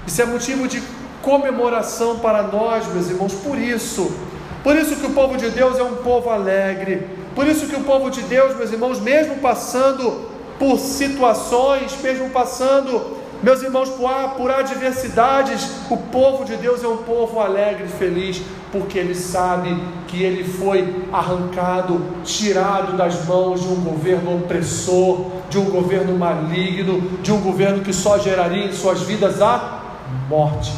isso 0.07 0.21
é 0.21 0.25
motivo 0.25 0.65
de 0.65 0.81
comemoração 1.21 2.19
para 2.19 2.41
nós, 2.43 2.87
meus 2.93 3.09
irmãos, 3.09 3.33
por 3.33 3.57
isso, 3.57 4.15
por 4.63 4.73
isso 4.77 4.95
que 4.95 5.05
o 5.05 5.11
povo 5.11 5.35
de 5.35 5.49
Deus 5.49 5.77
é 5.77 5.83
um 5.83 5.97
povo 5.97 6.29
alegre, 6.29 7.05
por 7.35 7.45
isso 7.45 7.67
que 7.67 7.75
o 7.75 7.83
povo 7.83 8.09
de 8.09 8.21
Deus, 8.21 8.55
meus 8.55 8.71
irmãos, 8.71 9.01
mesmo 9.01 9.39
passando 9.39 10.29
por 10.57 10.79
situações, 10.79 11.97
mesmo 12.01 12.29
passando 12.29 13.17
meus 13.45 13.61
irmãos, 13.61 13.91
por 14.35 14.49
adversidades, 14.49 15.69
o 15.87 15.97
povo 15.97 16.43
de 16.45 16.57
Deus 16.57 16.83
é 16.83 16.87
um 16.87 16.97
povo 16.97 17.39
alegre 17.39 17.83
e 17.85 17.87
feliz, 17.87 18.41
porque 18.71 18.97
ele 18.97 19.13
sabe 19.13 19.69
que 20.07 20.23
ele 20.23 20.43
foi 20.43 21.07
arrancado, 21.13 22.03
tirado 22.23 22.97
das 22.97 23.23
mãos 23.25 23.61
de 23.61 23.67
um 23.67 23.83
governo 23.83 24.35
opressor, 24.35 25.27
de 25.47 25.59
um 25.59 25.65
governo 25.65 26.17
maligno, 26.17 27.19
de 27.21 27.31
um 27.31 27.39
governo 27.39 27.83
que 27.83 27.93
só 27.93 28.17
geraria 28.17 28.65
em 28.65 28.73
suas 28.73 29.03
vidas 29.03 29.39
a 29.39 29.79
morte. 30.27 30.73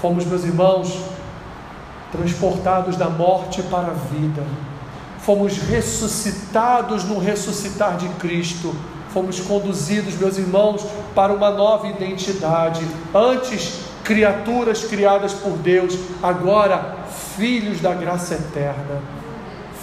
Fomos, 0.00 0.24
meus 0.24 0.44
irmãos, 0.44 0.98
transportados 2.10 2.96
da 2.96 3.10
morte 3.10 3.62
para 3.64 3.88
a 3.88 4.14
vida, 4.14 4.42
fomos 5.18 5.58
ressuscitados 5.58 7.04
no 7.04 7.18
ressuscitar 7.18 7.98
de 7.98 8.08
Cristo 8.14 8.74
fomos 9.12 9.40
conduzidos, 9.40 10.14
meus 10.14 10.38
irmãos, 10.38 10.84
para 11.14 11.32
uma 11.32 11.50
nova 11.50 11.86
identidade. 11.88 12.84
Antes, 13.14 13.80
criaturas 14.02 14.84
criadas 14.84 15.32
por 15.32 15.52
Deus, 15.58 15.96
agora, 16.22 16.96
filhos 17.36 17.80
da 17.80 17.94
graça 17.94 18.34
eterna, 18.34 19.00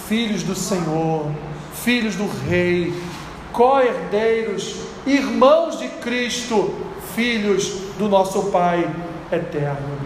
filhos 0.08 0.42
do 0.42 0.54
Senhor, 0.54 1.30
filhos 1.74 2.16
do 2.16 2.28
Rei, 2.48 2.92
co-herdeiros, 3.52 4.76
irmãos 5.06 5.78
de 5.78 5.88
Cristo, 5.88 6.74
filhos 7.14 7.72
do 7.98 8.08
nosso 8.08 8.44
Pai 8.50 8.88
eterno. 9.32 9.98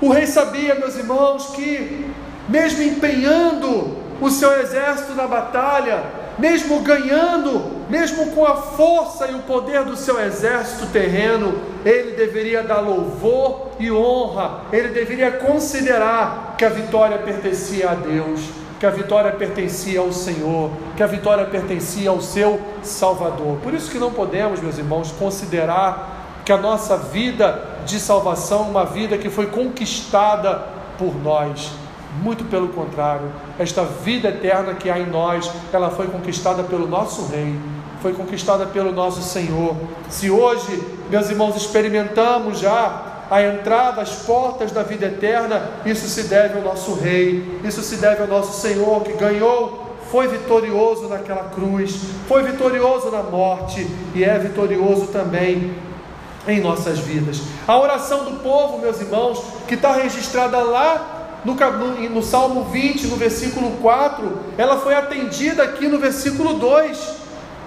O 0.00 0.10
rei 0.10 0.26
sabia, 0.26 0.74
meus 0.74 0.96
irmãos, 0.96 1.52
que, 1.54 2.10
mesmo 2.48 2.82
empenhando 2.82 3.96
o 4.20 4.30
seu 4.30 4.60
exército 4.60 5.14
na 5.14 5.28
batalha, 5.28 6.02
mesmo 6.38 6.80
ganhando, 6.80 7.81
mesmo 7.92 8.30
com 8.30 8.46
a 8.46 8.56
força 8.56 9.26
e 9.26 9.34
o 9.34 9.40
poder 9.40 9.84
do 9.84 9.98
seu 9.98 10.18
exército 10.18 10.86
terreno, 10.86 11.52
ele 11.84 12.12
deveria 12.12 12.62
dar 12.62 12.80
louvor 12.80 13.72
e 13.78 13.92
honra, 13.92 14.62
ele 14.72 14.88
deveria 14.88 15.30
considerar 15.32 16.54
que 16.56 16.64
a 16.64 16.70
vitória 16.70 17.18
pertencia 17.18 17.90
a 17.90 17.94
Deus, 17.94 18.40
que 18.80 18.86
a 18.86 18.90
vitória 18.90 19.30
pertencia 19.32 20.00
ao 20.00 20.10
Senhor, 20.10 20.70
que 20.96 21.02
a 21.02 21.06
vitória 21.06 21.44
pertencia 21.44 22.08
ao 22.08 22.22
seu 22.22 22.58
Salvador. 22.82 23.58
Por 23.62 23.74
isso 23.74 23.90
que 23.90 23.98
não 23.98 24.10
podemos, 24.10 24.58
meus 24.58 24.78
irmãos, 24.78 25.12
considerar 25.12 26.40
que 26.46 26.52
a 26.52 26.56
nossa 26.56 26.96
vida 26.96 27.62
de 27.84 28.00
salvação, 28.00 28.70
uma 28.70 28.86
vida 28.86 29.18
que 29.18 29.28
foi 29.28 29.48
conquistada 29.48 30.62
por 30.96 31.14
nós, 31.22 31.70
muito 32.22 32.44
pelo 32.44 32.68
contrário, 32.68 33.30
esta 33.58 33.84
vida 33.84 34.28
eterna 34.28 34.72
que 34.74 34.88
há 34.88 34.98
em 34.98 35.06
nós, 35.06 35.50
ela 35.70 35.90
foi 35.90 36.06
conquistada 36.06 36.62
pelo 36.62 36.86
nosso 36.86 37.26
Rei, 37.26 37.54
foi 38.02 38.12
conquistada 38.12 38.66
pelo 38.66 38.90
nosso 38.90 39.22
Senhor. 39.22 39.76
Se 40.10 40.28
hoje, 40.28 40.82
meus 41.08 41.30
irmãos, 41.30 41.54
experimentamos 41.54 42.58
já 42.58 43.26
a 43.30 43.40
entrada, 43.40 44.02
as 44.02 44.10
portas 44.10 44.72
da 44.72 44.82
vida 44.82 45.06
eterna, 45.06 45.70
isso 45.86 46.08
se 46.08 46.24
deve 46.24 46.58
ao 46.58 46.64
nosso 46.64 46.94
Rei, 46.94 47.60
isso 47.64 47.80
se 47.80 47.96
deve 47.96 48.22
ao 48.22 48.28
nosso 48.28 48.60
Senhor 48.60 49.02
que 49.04 49.12
ganhou, 49.12 49.96
foi 50.10 50.26
vitorioso 50.26 51.08
naquela 51.08 51.44
cruz, 51.44 51.96
foi 52.26 52.42
vitorioso 52.42 53.10
na 53.10 53.22
morte 53.22 53.86
e 54.14 54.24
é 54.24 54.36
vitorioso 54.36 55.06
também 55.06 55.72
em 56.46 56.60
nossas 56.60 56.98
vidas. 56.98 57.40
A 57.68 57.78
oração 57.78 58.24
do 58.24 58.42
povo, 58.42 58.78
meus 58.78 59.00
irmãos, 59.00 59.40
que 59.68 59.74
está 59.74 59.92
registrada 59.92 60.58
lá 60.58 61.40
no, 61.44 61.54
no, 61.54 62.10
no 62.10 62.22
Salmo 62.22 62.64
20, 62.64 63.06
no 63.06 63.16
versículo 63.16 63.70
4, 63.80 64.38
ela 64.58 64.78
foi 64.78 64.94
atendida 64.94 65.62
aqui 65.62 65.86
no 65.86 65.98
versículo 65.98 66.54
2. 66.54 67.21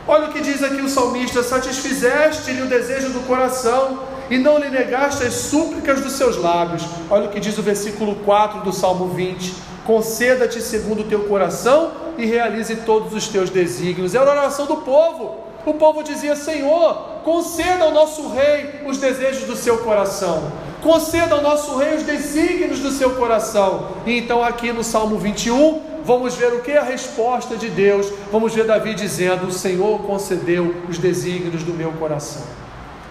Olha 0.08 0.28
o 0.28 0.32
que 0.32 0.40
diz 0.40 0.62
aqui 0.62 0.82
o 0.82 0.90
salmista: 0.90 1.42
Satisfizeste-lhe 1.42 2.62
o 2.62 2.68
desejo 2.68 3.10
do 3.10 3.26
coração 3.26 4.04
e 4.30 4.38
não 4.38 4.58
lhe 4.58 4.70
negaste 4.70 5.24
as 5.24 5.34
súplicas 5.34 6.02
dos 6.02 6.14
seus 6.14 6.38
lábios. 6.38 6.84
Olha 7.10 7.28
o 7.28 7.30
que 7.30 7.40
diz 7.40 7.58
o 7.58 7.64
versículo 7.64 8.16
4 8.18 8.62
do 8.62 8.72
Salmo 8.72 9.08
20: 9.10 9.54
Conceda-te 9.84 10.62
segundo 10.62 11.02
o 11.02 11.06
teu 11.06 11.22
coração 11.22 11.92
e 12.18 12.26
realize 12.26 12.76
todos 12.78 13.14
os 13.14 13.28
teus 13.28 13.50
desígnios. 13.50 14.14
Era 14.14 14.30
a 14.30 14.34
oração 14.34 14.68
do 14.68 14.78
povo. 14.78 15.38
O 15.66 15.74
povo 15.74 16.04
dizia: 16.04 16.36
Senhor, 16.36 17.22
conceda 17.24 17.86
ao 17.86 17.92
nosso 17.92 18.30
rei 18.30 18.82
os 18.86 19.00
desejos 19.00 19.46
do 19.46 19.56
seu 19.56 19.80
coração 19.80 20.52
conceda 20.86 21.34
ao 21.34 21.42
nosso 21.42 21.76
rei 21.78 21.96
os 21.96 22.04
desígnios 22.04 22.80
do 22.80 22.92
seu 22.92 23.16
coração. 23.16 23.88
E 24.06 24.20
então, 24.20 24.44
aqui 24.44 24.72
no 24.72 24.84
Salmo 24.84 25.18
21, 25.18 25.82
vamos 26.06 26.36
ver 26.36 26.54
o 26.54 26.62
que 26.62 26.72
é 26.72 26.78
a 26.78 26.84
resposta 26.84 27.58
de 27.58 27.70
Deus. 27.70 28.12
Vamos 28.32 28.54
ver 28.54 28.66
Davi 28.66 28.94
dizendo: 28.94 29.48
O 29.48 29.52
Senhor 29.52 30.00
concedeu 30.04 30.74
os 30.88 30.98
desígnios 30.98 31.64
do 31.64 31.74
meu 31.74 31.92
coração. 31.94 32.44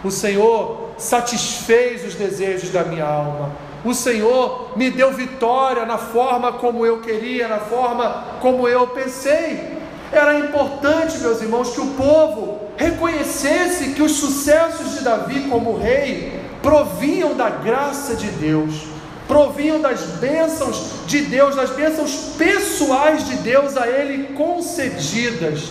O 0.02 0.10
Senhor 0.10 0.90
satisfez 0.96 2.04
os 2.04 2.14
desejos 2.14 2.70
da 2.70 2.84
minha 2.84 3.04
alma. 3.04 3.52
O 3.84 3.92
Senhor 3.92 4.72
me 4.76 4.90
deu 4.90 5.12
vitória 5.12 5.84
na 5.84 5.98
forma 5.98 6.52
como 6.52 6.86
eu 6.86 7.00
queria, 7.00 7.48
na 7.48 7.58
forma 7.58 8.24
como 8.40 8.66
eu 8.68 8.86
pensei. 8.88 9.74
Era 10.10 10.38
importante, 10.38 11.18
meus 11.18 11.42
irmãos, 11.42 11.70
que 11.70 11.80
o 11.80 11.88
povo 11.88 12.60
reconhecesse 12.76 13.92
que 13.92 14.02
os 14.02 14.12
sucessos 14.12 14.92
de 14.98 15.04
Davi 15.04 15.48
como 15.50 15.76
rei 15.76 16.40
provinham 16.62 17.34
da 17.34 17.50
graça 17.50 18.14
de 18.14 18.28
Deus, 18.28 18.86
provinham 19.26 19.80
das 19.80 20.00
bênçãos 20.20 21.06
de 21.06 21.22
Deus, 21.22 21.56
das 21.56 21.70
bênçãos 21.70 22.34
pessoais 22.36 23.26
de 23.26 23.36
Deus 23.36 23.76
a 23.76 23.86
ele 23.86 24.34
concedidas. 24.34 25.70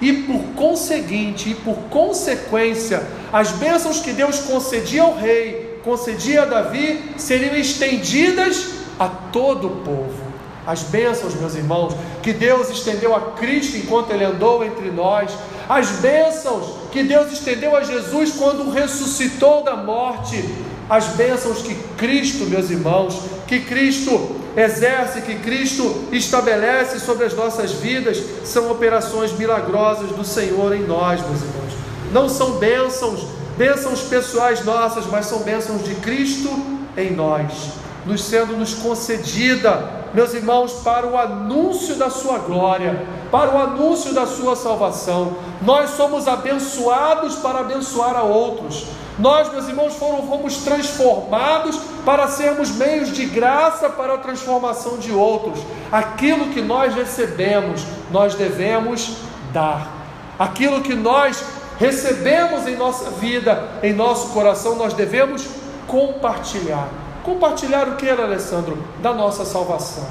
E 0.00 0.12
por 0.12 0.40
conseguinte, 0.54 1.50
e 1.50 1.54
por 1.54 1.76
consequência, 1.90 3.02
as 3.32 3.52
bênçãos 3.52 4.00
que 4.00 4.12
Deus 4.12 4.40
concedia 4.40 5.02
ao 5.02 5.16
rei, 5.16 5.80
concedia 5.84 6.42
a 6.42 6.46
Davi, 6.46 7.14
seriam 7.16 7.54
estendidas 7.54 8.66
a 8.98 9.08
todo 9.08 9.68
o 9.68 9.76
povo. 9.82 10.24
As 10.66 10.82
bênçãos, 10.82 11.34
meus 11.34 11.54
irmãos, 11.54 11.94
que 12.22 12.32
Deus 12.32 12.70
estendeu 12.70 13.14
a 13.14 13.32
Cristo 13.32 13.76
enquanto 13.76 14.10
Ele 14.10 14.24
andou 14.24 14.64
entre 14.64 14.90
nós, 14.90 15.30
as 15.68 15.88
bênçãos 16.00 16.88
que 16.90 17.02
Deus 17.02 17.32
estendeu 17.32 17.76
a 17.76 17.82
Jesus 17.82 18.32
quando 18.32 18.70
ressuscitou 18.70 19.62
da 19.62 19.76
morte, 19.76 20.42
as 20.88 21.06
bênçãos 21.08 21.62
que 21.62 21.74
Cristo, 21.96 22.44
meus 22.44 22.70
irmãos, 22.70 23.20
que 23.46 23.60
Cristo 23.60 24.36
exerce, 24.56 25.22
que 25.22 25.36
Cristo 25.36 26.04
estabelece 26.12 27.00
sobre 27.00 27.24
as 27.24 27.34
nossas 27.34 27.72
vidas, 27.72 28.22
são 28.44 28.70
operações 28.70 29.32
milagrosas 29.32 30.10
do 30.10 30.24
Senhor 30.24 30.74
em 30.74 30.82
nós, 30.82 31.20
meus 31.20 31.40
irmãos. 31.42 31.74
Não 32.12 32.28
são 32.28 32.52
bênçãos 32.52 33.26
bênçãos 33.56 34.02
pessoais 34.02 34.64
nossas, 34.64 35.06
mas 35.06 35.26
são 35.26 35.40
bênçãos 35.40 35.84
de 35.84 35.94
Cristo 35.96 36.50
em 36.96 37.12
nós, 37.14 37.70
nos 38.04 38.22
sendo 38.22 38.56
nos 38.56 38.74
concedida, 38.74 40.04
meus 40.12 40.34
irmãos, 40.34 40.72
para 40.84 41.06
o 41.06 41.16
anúncio 41.16 41.94
da 41.96 42.10
sua 42.10 42.38
glória, 42.38 43.06
para 43.30 43.50
o 43.50 43.58
anúncio 43.58 44.12
da 44.12 44.26
sua 44.26 44.54
salvação. 44.54 45.36
Nós 45.62 45.90
somos 45.90 46.28
abençoados 46.28 47.36
para 47.36 47.60
abençoar 47.60 48.16
a 48.16 48.22
outros. 48.22 48.86
Nós, 49.18 49.50
meus 49.52 49.68
irmãos, 49.68 49.94
foram, 49.94 50.26
fomos 50.26 50.58
transformados 50.58 51.78
para 52.04 52.26
sermos 52.26 52.70
meios 52.72 53.12
de 53.12 53.26
graça 53.26 53.88
para 53.88 54.14
a 54.14 54.18
transformação 54.18 54.98
de 54.98 55.12
outros. 55.12 55.60
Aquilo 55.92 56.48
que 56.48 56.60
nós 56.60 56.94
recebemos, 56.94 57.84
nós 58.10 58.34
devemos 58.34 59.16
dar. 59.52 59.88
Aquilo 60.36 60.80
que 60.80 60.94
nós 60.94 61.44
recebemos 61.78 62.66
em 62.66 62.76
nossa 62.76 63.10
vida, 63.10 63.68
em 63.82 63.92
nosso 63.92 64.30
coração, 64.30 64.74
nós 64.74 64.94
devemos 64.94 65.46
compartilhar. 65.86 66.88
Compartilhar 67.22 67.88
o 67.88 67.96
que, 67.96 68.08
Alessandro? 68.08 68.82
Da 69.00 69.12
nossa 69.12 69.44
salvação, 69.44 70.06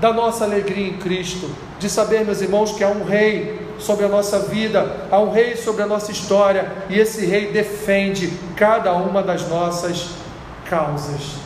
da 0.00 0.12
nossa 0.12 0.44
alegria 0.44 0.88
em 0.88 0.96
Cristo, 0.96 1.50
de 1.78 1.90
saber, 1.90 2.24
meus 2.24 2.40
irmãos, 2.40 2.72
que 2.72 2.84
há 2.84 2.88
um 2.88 3.04
Rei 3.04 3.63
sobre 3.78 4.04
a 4.04 4.08
nossa 4.08 4.38
vida, 4.40 5.06
há 5.10 5.18
um 5.18 5.30
Rei 5.30 5.56
sobre 5.56 5.82
a 5.82 5.86
nossa 5.86 6.10
história, 6.10 6.70
e 6.88 6.98
esse 6.98 7.24
Rei 7.26 7.52
defende 7.52 8.32
cada 8.56 8.92
uma 8.94 9.22
das 9.22 9.48
nossas 9.48 10.10
causas. 10.68 11.36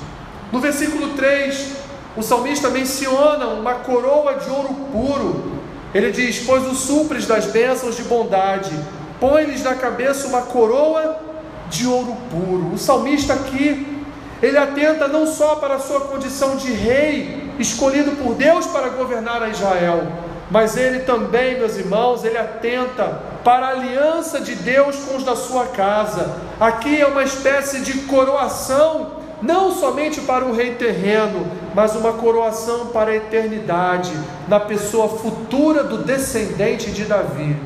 No 0.53 0.61
versículo 0.61 1.15
3, 1.15 1.73
o 2.17 2.23
salmista 2.23 2.71
menciona 2.71 3.47
uma 3.47 3.75
coroa 3.75 4.35
de 4.35 4.51
ouro 4.51 4.75
puro. 4.93 5.59
Ele 5.95 6.11
diz: 6.11 6.45
Pois 6.47 6.67
o 6.67 6.75
supres 6.75 7.27
das 7.27 7.47
bênçãos 7.47 7.97
de 7.97 8.03
bondade, 8.03 8.71
põe-lhes 9.21 9.63
na 9.63 9.75
cabeça 9.75 10.27
uma 10.27 10.43
coroa 10.43 11.21
de 11.69 11.87
ouro 11.87 12.17
puro. 12.31 12.73
O 12.73 12.79
salmista 12.79 13.35
aqui, 13.35 14.05
ele 14.43 14.57
atenta 14.57 15.07
não 15.07 15.27
só 15.27 15.57
para 15.57 15.75
a 15.75 15.79
sua 15.79 16.01
condição 16.01 16.57
de 16.57 16.73
rei, 16.73 17.51
escolhido 17.59 18.13
por 18.13 18.35
Deus 18.35 18.67
para 18.67 18.89
governar 18.89 19.43
a 19.43 19.49
Israel, 19.49 20.07
mas 20.51 20.77
ele 20.77 21.01
também, 21.01 21.59
meus 21.59 21.77
irmãos, 21.77 22.25
ele 22.25 22.39
atenta 22.39 23.21
para 23.45 23.67
a 23.67 23.71
aliança 23.71 24.41
de 24.41 24.55
Deus 24.55 24.97
com 24.97 25.17
os 25.17 25.25
da 25.25 25.37
sua 25.37 25.67
casa. 25.67 26.37
Aqui 26.59 27.01
é 27.01 27.07
uma 27.07 27.23
espécie 27.23 27.81
de 27.81 28.01
coroação, 28.01 29.19
não 29.43 29.71
somente 29.71 30.23
para 30.23 30.45
o 30.45 30.55
rei 30.55 30.75
terreno, 30.75 31.47
mas 31.75 31.95
uma 31.95 32.15
coroação 32.15 32.87
para 32.87 33.11
a 33.11 33.17
eternidade, 33.17 34.13
na 34.49 34.59
pessoa 34.59 35.09
futura 35.09 35.85
do 35.85 35.99
descendente 35.99 36.91
de 36.91 37.05
Davi. 37.05 37.57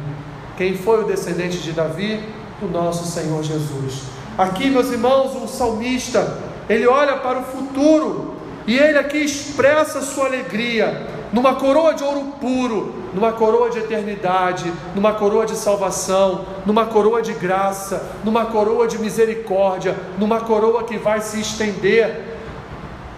Quem 0.57 0.77
foi 0.77 1.03
o 1.03 1.07
descendente 1.07 1.59
de 1.59 1.73
Davi? 1.73 2.23
O 2.61 2.67
nosso 2.67 3.07
Senhor 3.11 3.43
Jesus. 3.43 4.03
Aqui, 4.37 4.71
meus 4.71 4.91
irmãos, 4.91 5.35
o 5.37 5.47
salmista, 5.47 6.39
ele 6.69 6.87
olha 6.87 7.17
para 7.17 7.39
o 7.39 7.45
futuro 7.45 8.35
e 8.67 8.77
ele 8.77 8.99
aqui 8.99 9.19
expressa 9.19 10.01
sua 10.01 10.27
alegria 10.27 11.07
numa 11.33 11.55
coroa 11.55 11.95
de 11.95 12.05
ouro 12.05 12.35
puro, 12.41 12.95
numa 13.15 13.33
coroa 13.33 13.71
de 13.71 13.79
eternidade, 13.79 14.73
numa 14.95 15.13
coroa 15.15 15.47
de 15.47 15.57
salvação, 15.57 16.45
numa 16.67 16.87
coroa 16.87 17.23
de 17.23 17.33
graça, 17.33 18.11
numa 18.23 18.47
coroa 18.47 18.87
de 18.87 18.99
misericórdia, 18.99 19.97
numa 20.19 20.41
coroa 20.41 20.85
que 20.85 20.99
vai 20.99 21.21
se 21.21 21.41
estender 21.41 22.33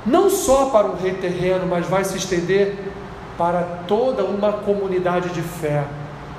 não 0.07 0.29
só 0.29 0.67
para 0.67 0.87
o 0.87 0.97
rei 0.97 1.15
terreno, 1.15 1.67
mas 1.67 1.87
vai 1.87 2.05
se 2.05 2.17
estender 2.17 2.77
para 3.39 3.63
toda 3.89 4.25
uma 4.25 4.53
comunidade 4.53 5.31
de 5.31 5.41
fé. 5.41 5.85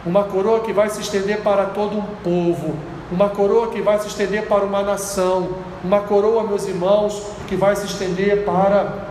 Uma 0.05 0.23
coroa 0.23 0.59
que 0.59 0.71
vai 0.71 0.87
se 0.89 1.01
estender 1.01 1.41
para 1.41 1.65
todo 1.65 1.97
um 1.97 2.05
povo, 2.23 2.75
uma 3.11 3.29
coroa 3.29 3.67
que 3.69 3.81
vai 3.81 3.99
se 3.99 4.07
estender 4.07 4.47
para 4.47 4.63
uma 4.63 4.83
nação, 4.83 5.49
uma 5.83 6.01
coroa, 6.01 6.43
meus 6.43 6.67
irmãos, 6.67 7.23
que 7.47 7.55
vai 7.55 7.75
se 7.75 7.85
estender 7.87 8.45
para 8.45 9.07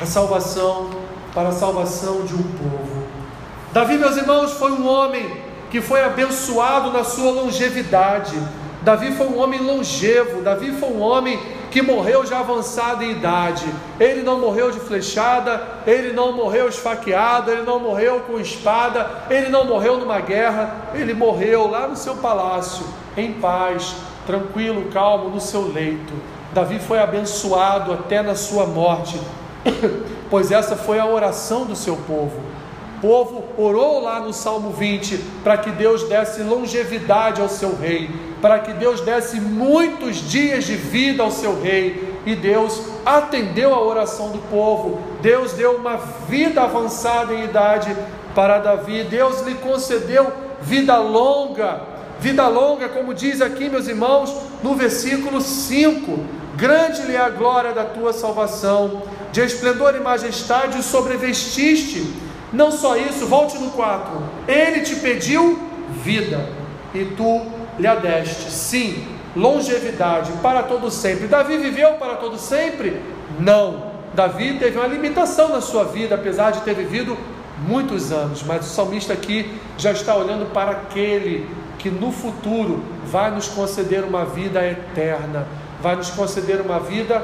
a 0.00 0.06
salvação, 0.06 0.88
para 1.34 1.50
a 1.50 1.52
salvação 1.52 2.22
de 2.22 2.34
um 2.34 2.42
povo. 2.42 3.04
Davi, 3.72 3.96
meus 3.96 4.16
irmãos, 4.16 4.52
foi 4.52 4.72
um 4.72 4.86
homem 4.88 5.30
que 5.70 5.80
foi 5.80 6.02
abençoado 6.02 6.90
na 6.90 7.04
sua 7.04 7.30
longevidade. 7.30 8.36
Davi 8.82 9.12
foi 9.12 9.26
um 9.26 9.38
homem 9.38 9.60
longevo, 9.60 10.42
Davi 10.42 10.72
foi 10.72 10.88
um 10.88 11.00
homem 11.00 11.38
que 11.70 11.80
morreu 11.80 12.26
já 12.26 12.40
avançado 12.40 13.04
em 13.04 13.12
idade. 13.12 13.64
Ele 13.98 14.22
não 14.22 14.40
morreu 14.40 14.70
de 14.70 14.80
flechada, 14.80 15.62
ele 15.86 16.12
não 16.12 16.32
morreu 16.32 16.68
esfaqueado, 16.68 17.50
ele 17.50 17.62
não 17.62 17.78
morreu 17.78 18.20
com 18.20 18.40
espada, 18.40 19.08
ele 19.30 19.48
não 19.48 19.64
morreu 19.64 19.98
numa 19.98 20.18
guerra, 20.20 20.88
ele 20.94 21.14
morreu 21.14 21.70
lá 21.70 21.86
no 21.86 21.96
seu 21.96 22.16
palácio, 22.16 22.84
em 23.16 23.34
paz, 23.34 23.94
tranquilo, 24.26 24.90
calmo, 24.90 25.28
no 25.28 25.40
seu 25.40 25.70
leito. 25.72 26.12
Davi 26.52 26.80
foi 26.80 26.98
abençoado 26.98 27.92
até 27.92 28.22
na 28.22 28.34
sua 28.34 28.66
morte, 28.66 29.20
pois 30.30 30.50
essa 30.50 30.76
foi 30.76 30.98
a 30.98 31.06
oração 31.06 31.66
do 31.66 31.74
seu 31.74 31.96
povo. 31.96 32.40
O 32.98 33.00
povo 33.00 33.44
orou 33.56 34.00
lá 34.00 34.20
no 34.20 34.32
Salmo 34.32 34.70
20 34.70 35.16
para 35.42 35.56
que 35.56 35.70
Deus 35.70 36.04
desse 36.04 36.42
longevidade 36.42 37.40
ao 37.40 37.48
seu 37.48 37.74
rei, 37.74 38.10
para 38.40 38.58
que 38.58 38.72
Deus 38.74 39.00
desse 39.00 39.40
muitos 39.40 40.16
dias 40.16 40.64
de 40.64 40.76
vida 40.76 41.22
ao 41.22 41.30
seu 41.30 41.60
rei. 41.60 42.08
E 42.26 42.36
Deus 42.36 42.82
atendeu 43.04 43.74
a 43.74 43.80
oração 43.80 44.28
do 44.28 44.38
povo. 44.50 45.00
Deus 45.22 45.54
deu 45.54 45.76
uma 45.76 45.96
vida 46.28 46.62
avançada 46.62 47.32
em 47.32 47.44
idade 47.44 47.96
para 48.34 48.58
Davi. 48.58 49.04
Deus 49.04 49.40
lhe 49.40 49.54
concedeu 49.54 50.30
vida 50.60 50.98
longa. 50.98 51.80
Vida 52.20 52.46
longa, 52.48 52.86
como 52.90 53.14
diz 53.14 53.40
aqui, 53.40 53.70
meus 53.70 53.88
irmãos, 53.88 54.36
no 54.62 54.74
versículo 54.74 55.40
5: 55.40 56.18
Grande 56.54 57.02
lhe 57.02 57.14
é 57.14 57.20
a 57.20 57.30
glória 57.30 57.72
da 57.72 57.84
tua 57.84 58.12
salvação, 58.12 59.02
de 59.32 59.40
esplendor 59.40 59.94
e 59.94 60.00
majestade 60.00 60.82
sobrevestiste 60.82 62.30
não 62.52 62.72
só 62.72 62.96
isso, 62.96 63.26
volte 63.26 63.58
no 63.58 63.70
4. 63.70 64.10
Ele 64.48 64.80
te 64.80 64.96
pediu 64.96 65.58
vida 66.02 66.48
e 66.92 67.04
tu 67.04 67.46
lhe 67.78 67.86
adeste. 67.86 68.50
Sim, 68.50 69.06
longevidade 69.36 70.32
para 70.42 70.62
todo 70.64 70.90
sempre. 70.90 71.28
Davi 71.28 71.58
viveu 71.58 71.94
para 71.94 72.16
todo 72.16 72.38
sempre? 72.38 73.00
Não. 73.38 73.90
Davi 74.14 74.58
teve 74.58 74.76
uma 74.76 74.88
limitação 74.88 75.50
na 75.50 75.60
sua 75.60 75.84
vida, 75.84 76.16
apesar 76.16 76.50
de 76.50 76.62
ter 76.62 76.74
vivido 76.74 77.16
muitos 77.58 78.10
anos. 78.10 78.42
Mas 78.42 78.66
o 78.66 78.68
salmista 78.68 79.12
aqui 79.12 79.54
já 79.78 79.92
está 79.92 80.16
olhando 80.16 80.52
para 80.52 80.72
aquele 80.72 81.48
que 81.78 81.88
no 81.88 82.10
futuro 82.10 82.82
vai 83.06 83.30
nos 83.30 83.46
conceder 83.46 84.02
uma 84.02 84.24
vida 84.24 84.66
eterna, 84.66 85.46
vai 85.80 85.94
nos 85.94 86.10
conceder 86.10 86.60
uma 86.60 86.80
vida 86.80 87.22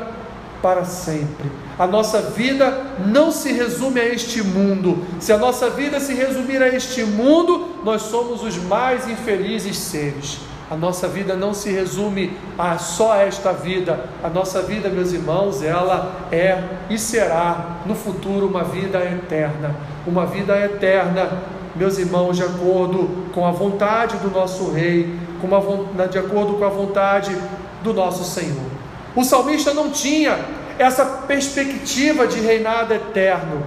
para 0.62 0.84
sempre. 0.84 1.50
A 1.78 1.86
nossa 1.86 2.20
vida 2.22 2.86
não 3.06 3.30
se 3.30 3.52
resume 3.52 4.00
a 4.00 4.08
este 4.08 4.42
mundo. 4.42 5.04
Se 5.20 5.32
a 5.32 5.38
nossa 5.38 5.68
vida 5.70 6.00
se 6.00 6.14
resumir 6.14 6.62
a 6.62 6.68
este 6.68 7.04
mundo, 7.04 7.68
nós 7.84 8.02
somos 8.02 8.42
os 8.42 8.56
mais 8.56 9.08
infelizes 9.08 9.76
seres. 9.76 10.40
A 10.68 10.74
nossa 10.74 11.06
vida 11.06 11.36
não 11.36 11.54
se 11.54 11.70
resume 11.70 12.36
a 12.58 12.76
só 12.78 13.14
esta 13.14 13.52
vida. 13.52 14.08
A 14.22 14.28
nossa 14.28 14.62
vida, 14.62 14.88
meus 14.88 15.12
irmãos, 15.12 15.62
ela 15.62 16.26
é 16.32 16.60
e 16.90 16.98
será 16.98 17.76
no 17.86 17.94
futuro 17.94 18.48
uma 18.48 18.64
vida 18.64 18.98
eterna. 18.98 19.76
Uma 20.04 20.26
vida 20.26 20.58
eterna, 20.58 21.30
meus 21.76 21.98
irmãos, 21.98 22.36
de 22.36 22.42
acordo 22.42 23.28
com 23.32 23.46
a 23.46 23.52
vontade 23.52 24.16
do 24.16 24.30
nosso 24.30 24.72
Rei, 24.72 25.14
com 25.40 25.54
a, 25.54 26.06
de 26.06 26.18
acordo 26.18 26.54
com 26.54 26.64
a 26.64 26.70
vontade 26.70 27.36
do 27.84 27.92
nosso 27.92 28.24
Senhor. 28.24 28.75
O 29.16 29.24
salmista 29.24 29.72
não 29.72 29.90
tinha 29.90 30.38
essa 30.78 31.04
perspectiva 31.26 32.26
de 32.26 32.38
reinado 32.38 32.92
eterno. 32.92 33.66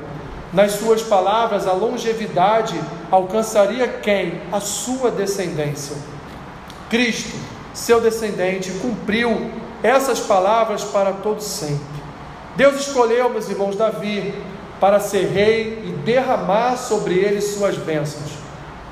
Nas 0.53 0.73
suas 0.73 1.01
palavras, 1.01 1.67
a 1.67 1.73
longevidade 1.73 2.79
alcançaria 3.09 3.87
quem? 3.87 4.41
A 4.51 4.59
sua 4.59 5.09
descendência. 5.09 5.95
Cristo, 6.87 7.35
seu 7.73 7.99
descendente, 7.99 8.71
cumpriu 8.73 9.49
essas 9.81 10.19
palavras 10.19 10.83
para 10.83 11.13
todos 11.13 11.45
sempre. 11.45 11.99
Deus 12.55 12.87
escolheu, 12.87 13.29
meus 13.29 13.49
irmãos, 13.49 13.75
Davi 13.75 14.33
para 14.79 14.99
ser 14.99 15.27
rei 15.27 15.83
e 15.85 15.91
derramar 16.03 16.77
sobre 16.77 17.15
ele 17.15 17.41
suas 17.41 17.75
bênçãos. 17.75 18.31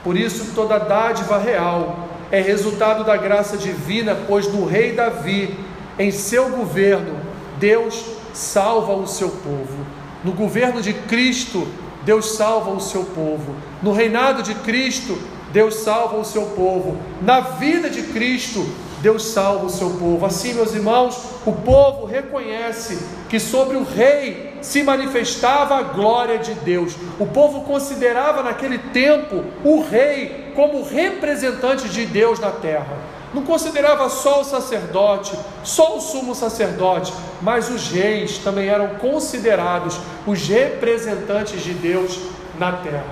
Por 0.04 0.18
isso, 0.18 0.54
toda 0.54 0.78
dádiva 0.78 1.38
real 1.38 2.08
é 2.32 2.42
resultado 2.42 3.04
da 3.04 3.16
graça 3.16 3.58
divina, 3.58 4.18
pois 4.28 4.52
no 4.52 4.66
rei 4.66 4.94
Davi 4.94 5.58
em 6.00 6.12
seu 6.12 6.50
governo, 6.50 7.20
Deus 7.60 8.06
salva 8.34 8.94
o 8.94 9.08
seu 9.08 9.30
povo. 9.30 9.86
No 10.24 10.32
governo 10.32 10.82
de 10.82 10.94
Cristo, 10.94 11.68
Deus 12.04 12.32
salva 12.32 12.72
o 12.72 12.80
seu 12.80 13.04
povo. 13.04 13.56
No 13.82 13.92
reinado 13.92 14.44
de 14.44 14.54
Cristo, 14.56 15.18
Deus 15.52 15.76
salva 15.76 16.18
o 16.18 16.26
seu 16.26 16.44
povo. 16.48 16.98
Na 17.22 17.40
vida 17.40 17.90
de 17.90 18.04
Cristo, 18.04 18.66
Deus 19.02 19.26
salva 19.26 19.66
o 19.66 19.70
seu 19.70 19.92
povo. 19.92 20.26
Assim, 20.26 20.54
meus 20.54 20.74
irmãos, 20.74 21.18
o 21.46 21.52
povo 21.52 22.06
reconhece 22.06 22.98
que 23.30 23.40
sobre 23.40 23.78
o 23.78 23.84
rei 23.84 24.58
se 24.62 24.84
manifestava 24.84 25.76
a 25.76 25.84
glória 25.84 26.40
de 26.40 26.54
Deus. 26.54 26.96
O 27.20 27.26
povo 27.26 27.62
considerava 27.62 28.44
naquele 28.44 28.78
tempo 28.78 29.44
o 29.64 29.82
rei 29.82 30.52
como 30.56 30.84
representante 30.84 31.88
de 31.90 32.06
Deus 32.06 32.40
na 32.40 32.52
terra. 32.52 32.98
Não 33.38 33.44
considerava 33.44 34.10
só 34.10 34.42
o 34.42 34.44
sacerdote, 34.44 35.38
só 35.64 35.96
o 35.96 36.02
sumo 36.02 36.34
sacerdote, 36.34 37.14
mas 37.40 37.70
os 37.70 37.90
reis 37.90 38.40
também 38.40 38.68
eram 38.68 38.96
considerados 38.96 40.00
os 40.26 40.48
representantes 40.48 41.62
de 41.62 41.74
Deus 41.74 42.20
na 42.58 42.72
terra. 42.72 43.06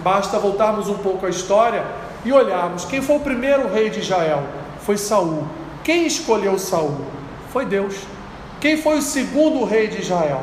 Basta 0.00 0.38
voltarmos 0.38 0.88
um 0.88 0.98
pouco 0.98 1.26
à 1.26 1.30
história 1.30 1.84
e 2.24 2.32
olharmos 2.32 2.84
quem 2.84 3.00
foi 3.00 3.16
o 3.16 3.20
primeiro 3.20 3.72
rei 3.72 3.88
de 3.88 4.00
Israel? 4.00 4.42
Foi 4.80 4.96
Saul. 4.96 5.46
Quem 5.84 6.06
escolheu 6.06 6.58
Saul? 6.58 7.04
Foi 7.52 7.64
Deus. 7.64 7.94
Quem 8.60 8.76
foi 8.82 8.98
o 8.98 9.02
segundo 9.02 9.64
rei 9.64 9.86
de 9.86 10.00
Israel? 10.00 10.42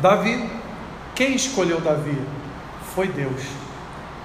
Davi. 0.00 0.48
Quem 1.14 1.34
escolheu 1.34 1.80
Davi? 1.80 2.18
Foi 2.94 3.06
Deus. 3.06 3.61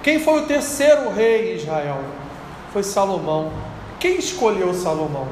Quem 0.08 0.22
foi 0.22 0.40
o 0.40 0.46
terceiro 0.46 1.10
rei 1.10 1.48
de 1.48 1.64
Israel? 1.64 2.00
Foi 2.72 2.82
Salomão. 2.82 3.52
Quem 4.00 4.18
escolheu 4.18 4.74
Salomão? 4.74 5.28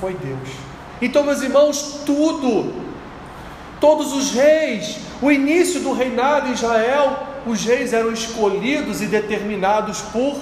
Foi 0.00 0.14
Deus. 0.14 0.48
Então, 1.02 1.22
meus 1.22 1.42
irmãos, 1.42 2.00
tudo, 2.06 2.72
todos 3.78 4.14
os 4.14 4.30
reis, 4.30 4.96
o 5.20 5.30
início 5.30 5.80
do 5.80 5.92
reinado 5.92 6.48
em 6.48 6.52
Israel, 6.52 7.26
os 7.46 7.62
reis 7.62 7.92
eram 7.92 8.10
escolhidos 8.10 9.02
e 9.02 9.06
determinados 9.06 10.00
por 10.00 10.34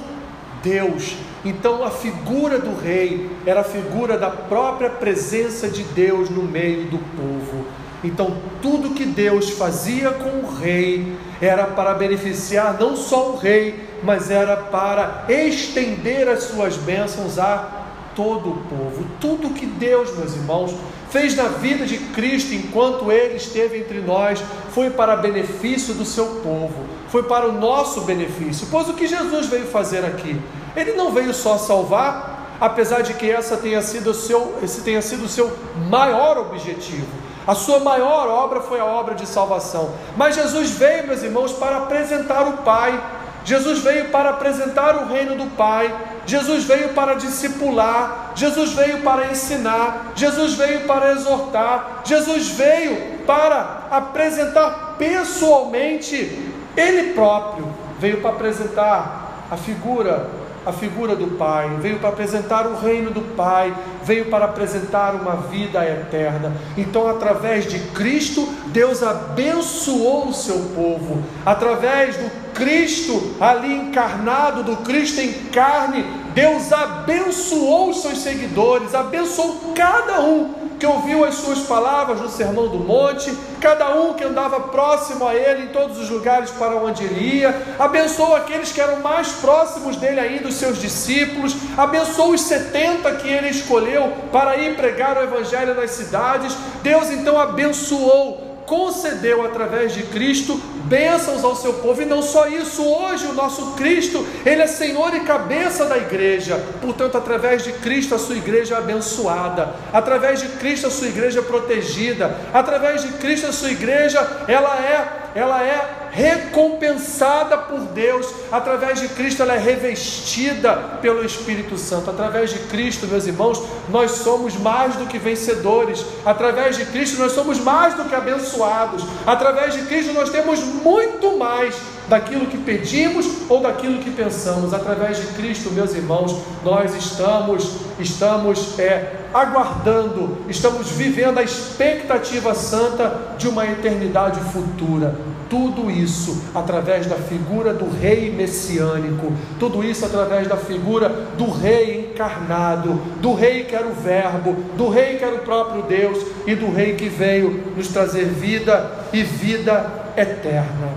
Deus. 0.63 1.17
Então 1.45 1.83
a 1.83 1.91
figura 1.91 2.61
do 2.61 2.81
rei 2.81 3.29
era 3.45 3.63
a 3.63 3.65
figura 3.65 4.17
da 4.17 4.31
própria 4.31 4.89
presença 4.89 5.67
de 5.67 5.83
Deus 5.83 6.31
no 6.31 6.45
meio 6.45 6.85
do 6.85 6.99
povo. 6.99 7.64
Então 8.05 8.37
tudo 8.61 8.95
que 8.95 9.05
Deus 9.05 9.51
fazia 9.51 10.11
com 10.11 10.47
o 10.47 10.55
rei 10.55 11.17
era 11.41 11.65
para 11.65 11.95
beneficiar 11.95 12.77
não 12.79 12.95
só 12.95 13.31
o 13.31 13.37
rei, 13.37 13.83
mas 14.03 14.31
era 14.31 14.57
para 14.57 15.25
estender 15.29 16.29
as 16.29 16.45
suas 16.45 16.77
bênçãos 16.77 17.39
a 17.39 17.85
todo 18.15 18.51
o 18.51 18.57
povo. 18.69 19.07
Tudo 19.21 19.51
que 19.51 19.67
Deus, 19.67 20.17
meus 20.17 20.35
irmãos, 20.35 20.75
fez 21.11 21.35
na 21.35 21.45
vida 21.45 21.87
de 21.87 21.99
Cristo 21.99 22.55
enquanto 22.55 23.11
ele 23.11 23.37
esteve 23.37 23.79
entre 23.79 24.01
nós 24.01 24.43
foi 24.71 24.91
para 24.91 25.17
benefício 25.17 25.95
do 25.95 26.05
seu 26.05 26.27
povo, 26.43 26.85
foi 27.09 27.23
para 27.23 27.49
o 27.49 27.53
nosso 27.53 28.03
benefício. 28.03 28.67
Pois 28.71 28.89
o 28.89 28.95
que 28.95 29.07
Jesus 29.07 29.47
veio 29.47 29.67
fazer 29.67 30.05
aqui? 30.05 30.41
Ele 30.77 30.93
não 30.93 31.13
veio 31.13 31.33
só 31.33 31.57
salvar, 31.57 32.57
apesar 32.61 33.03
de 33.03 33.15
que 33.15 33.31
essa 33.31 33.57
tenha 33.57 33.81
sido 33.81 34.11
o 34.11 34.15
seu, 34.15 34.59
esse 34.63 34.81
tenha 34.81 35.01
sido 35.01 35.25
o 35.25 35.29
seu 35.29 35.57
maior 35.89 36.39
objetivo. 36.39 37.24
A 37.47 37.55
sua 37.55 37.81
maior 37.81 38.27
obra 38.29 38.61
foi 38.61 38.81
a 38.81 38.85
obra 38.85 39.15
de 39.15 39.27
salvação. 39.27 39.93
Mas 40.17 40.35
Jesus 40.35 40.71
veio, 40.71 41.07
meus 41.07 41.23
irmãos, 41.23 41.53
para 41.53 41.79
apresentar 41.79 42.49
o 42.49 42.59
Pai. 42.59 42.99
Jesus 43.45 43.81
veio 43.81 44.09
para 44.09 44.31
apresentar 44.31 44.97
o 44.97 45.07
reino 45.07 45.37
do 45.37 45.51
Pai. 45.55 45.95
Jesus 46.25 46.65
veio 46.65 46.95
para 46.95 47.15
discipular. 47.15 48.33
Jesus 48.35 48.73
veio 48.73 49.03
para 49.03 49.27
ensinar. 49.27 50.13
Jesus 50.15 50.55
veio 50.55 50.87
para 50.87 51.13
exortar. 51.13 52.01
Jesus 52.05 52.49
veio 52.49 53.19
para 53.27 53.89
apresentar 53.91 54.95
pessoalmente 54.97 56.51
Ele 56.75 57.13
próprio. 57.13 57.69
Veio 57.99 58.23
para 58.23 58.31
apresentar 58.31 59.47
a 59.51 59.57
figura 59.59 60.44
a 60.67 60.73
figura 60.73 61.15
do 61.15 61.37
Pai, 61.37 61.69
veio 61.81 61.99
para 61.99 62.09
apresentar 62.11 62.67
o 62.67 62.77
reino 62.79 63.11
do 63.11 63.21
Pai, 63.37 63.75
veio 64.03 64.27
para 64.27 64.47
apresentar 64.47 65.15
uma 65.15 65.37
vida 65.37 65.85
eterna. 65.85 66.53
Então, 66.77 67.09
através 67.09 67.67
de 67.67 67.79
Cristo, 67.91 68.49
Deus 68.67 69.03
abençoou 69.03 70.29
o 70.29 70.35
seu 70.35 70.59
povo, 70.75 71.23
através 71.45 72.17
do 72.17 72.31
Cristo 72.53 73.35
ali 73.41 73.73
encarnado, 73.75 74.63
do 74.63 74.77
Cristo 74.79 75.21
em 75.21 75.33
carne, 75.51 76.05
Deus 76.35 76.73
abençoou 76.73 77.91
os 77.91 78.03
seus 78.03 78.19
seguidores, 78.19 78.95
abençoou 78.95 79.73
cada 79.75 80.21
um 80.21 80.64
que 80.79 80.87
ouviu 80.87 81.25
as 81.25 81.35
suas 81.37 81.61
palavras 81.61 82.21
no 82.21 82.29
Sermão 82.29 82.69
do 82.69 82.79
Monte, 82.79 83.33
cada 83.61 83.95
um 83.95 84.15
que 84.15 84.25
andava 84.25 84.61
próximo 84.61 85.27
a 85.27 85.35
ele 85.35 85.65
em 85.65 85.69
todos 85.69 85.99
os 85.99 86.11
lugares 86.11 86.51
para 86.51 86.77
onde 86.77 87.05
ele 87.05 87.39
ia, 87.39 87.55
abençoou 87.79 88.35
aqueles 88.35 88.73
que 88.73 88.81
eram 88.81 89.01
mais 89.01 89.29
próximos 89.33 89.97
dele 89.97 90.21
ainda, 90.21 90.49
os 90.49 90.55
seus 90.55 90.81
discípulos, 90.81 91.55
abençoou 91.77 92.33
os 92.33 92.41
70 92.43 93.11
que 93.17 93.29
ele 93.29 93.49
escolheu 93.49 94.13
para 94.33 94.57
ir 94.57 94.77
pregar 94.77 95.17
o 95.17 95.23
Evangelho 95.23 95.75
nas 95.75 95.91
cidades. 95.91 96.57
Deus 96.83 97.11
então 97.11 97.41
abençoou 97.41 98.55
concedeu 98.67 99.45
através 99.45 99.93
de 99.93 100.03
Cristo 100.05 100.59
bênçãos 100.85 101.45
ao 101.45 101.57
seu 101.57 101.75
povo, 101.75 102.03
e 102.03 102.05
não 102.05 102.23
só 102.23 102.47
isso, 102.47 102.83
hoje 102.83 103.27
o 103.27 103.35
nosso 103.35 103.73
Cristo, 103.73 104.27
Ele 104.45 104.63
é 104.63 104.67
Senhor 104.67 105.15
e 105.15 105.21
cabeça 105.21 105.87
da 105.87 105.97
igreja, 105.97 106.63
portanto, 106.81 107.17
através 107.17 107.63
de 107.63 107.73
Cristo 107.73 108.15
a 108.15 108.19
sua 108.19 108.37
igreja 108.37 108.75
é 108.75 108.79
abençoada, 108.79 109.75
através 109.93 110.41
de 110.41 110.49
Cristo 110.59 110.87
a 110.87 110.91
sua 110.91 111.09
igreja 111.09 111.41
é 111.41 111.43
protegida, 111.43 112.37
através 112.53 113.03
de 113.03 113.09
Cristo 113.15 113.47
a 113.47 113.53
sua 113.53 113.71
igreja, 113.71 114.21
ela 114.49 114.77
é, 114.77 115.31
ela 115.35 115.63
é 115.63 116.05
recompensada 116.15 117.59
por 117.59 117.81
Deus, 117.81 118.27
através 118.51 119.01
de 119.01 119.09
Cristo 119.09 119.43
ela 119.43 119.55
é 119.55 119.59
revestida 119.59 120.99
pelo 121.03 121.25
Espírito 121.25 121.77
Santo. 121.77 122.09
Através 122.09 122.51
de 122.51 122.61
Cristo, 122.61 123.09
meus 123.09 123.27
irmãos, 123.27 123.61
nós 123.89 124.13
somos 124.13 124.55
mais 124.57 124.95
do 124.95 125.07
que 125.07 125.19
vencedores. 125.19 126.05
Através 126.25 126.77
de 126.77 126.87
Cristo 126.87 127.19
nós 127.19 127.33
somos 127.33 127.59
mais 127.59 127.95
do 127.95 128.05
que 128.05 128.15
abençoados. 128.15 129.05
Através 129.27 129.75
de 129.75 129.83
Cristo 129.83 130.13
nós 130.13 130.31
temos 130.31 130.61
muito 130.75 131.37
mais 131.39 131.75
daquilo 132.09 132.47
que 132.47 132.59
pedimos 132.59 133.27
ou 133.49 133.61
daquilo 133.61 133.99
que 134.01 134.11
pensamos. 134.11 134.75
Através 134.75 135.19
de 135.19 135.27
Cristo, 135.29 135.71
meus 135.71 135.95
irmãos, 135.95 136.43
nós 136.65 136.95
estamos 136.95 137.85
estamos 137.99 138.79
é, 138.79 139.13
aguardando, 139.33 140.39
estamos 140.49 140.91
vivendo 140.91 141.39
a 141.39 141.43
expectativa 141.43 142.55
santa 142.55 143.35
de 143.39 143.49
uma 143.49 143.65
eternidade 143.67 144.41
futura. 144.53 145.15
Tudo 145.49 145.91
isso 145.91 146.43
através 146.55 147.07
da 147.07 147.17
figura 147.17 147.73
do 147.73 147.89
rei 147.89 148.31
messiânico, 148.31 149.33
tudo 149.59 149.85
isso 149.85 150.05
através 150.05 150.49
da 150.49 150.57
figura 150.57 151.09
do 151.37 151.51
rei 151.51 152.11
encarnado, 152.11 152.95
do 153.21 153.35
rei 153.35 153.65
que 153.65 153.75
era 153.75 153.87
o 153.87 153.95
Verbo, 153.95 154.57
do 154.77 154.89
rei 154.89 155.17
que 155.17 155.25
era 155.25 155.37
o 155.37 155.41
próprio 155.41 155.83
Deus 155.83 156.19
e 156.47 156.55
do 156.55 156.73
rei 156.73 156.95
que 156.95 157.09
veio 157.09 157.73
nos 157.77 157.89
trazer 157.89 158.25
vida 158.25 158.91
e 159.13 159.23
vida 159.23 160.04
eterna. 160.17 160.93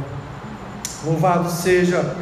Louvado 1.04 1.50
seja 1.50 2.16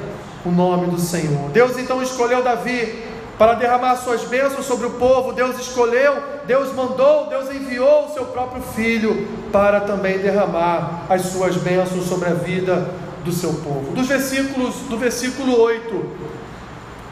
o 0.45 0.51
nome 0.51 0.87
do 0.87 0.99
Senhor. 0.99 1.49
Deus 1.49 1.77
então 1.77 2.01
escolheu 2.01 2.43
Davi 2.43 3.03
para 3.37 3.53
derramar 3.53 3.95
suas 3.97 4.23
bênçãos 4.23 4.65
sobre 4.65 4.87
o 4.87 4.91
povo. 4.91 5.33
Deus 5.33 5.59
escolheu, 5.59 6.21
Deus 6.45 6.73
mandou, 6.73 7.27
Deus 7.27 7.53
enviou 7.53 8.05
o 8.05 8.13
seu 8.13 8.25
próprio 8.25 8.61
filho 8.61 9.27
para 9.51 9.81
também 9.81 10.19
derramar 10.19 11.05
as 11.09 11.23
suas 11.23 11.55
bênçãos 11.57 12.05
sobre 12.05 12.29
a 12.29 12.33
vida 12.33 12.89
do 13.23 13.31
seu 13.31 13.53
povo. 13.53 13.93
Dos 13.93 14.07
versículos 14.07 14.75
do 14.89 14.97
versículo 14.97 15.59
8 15.59 16.35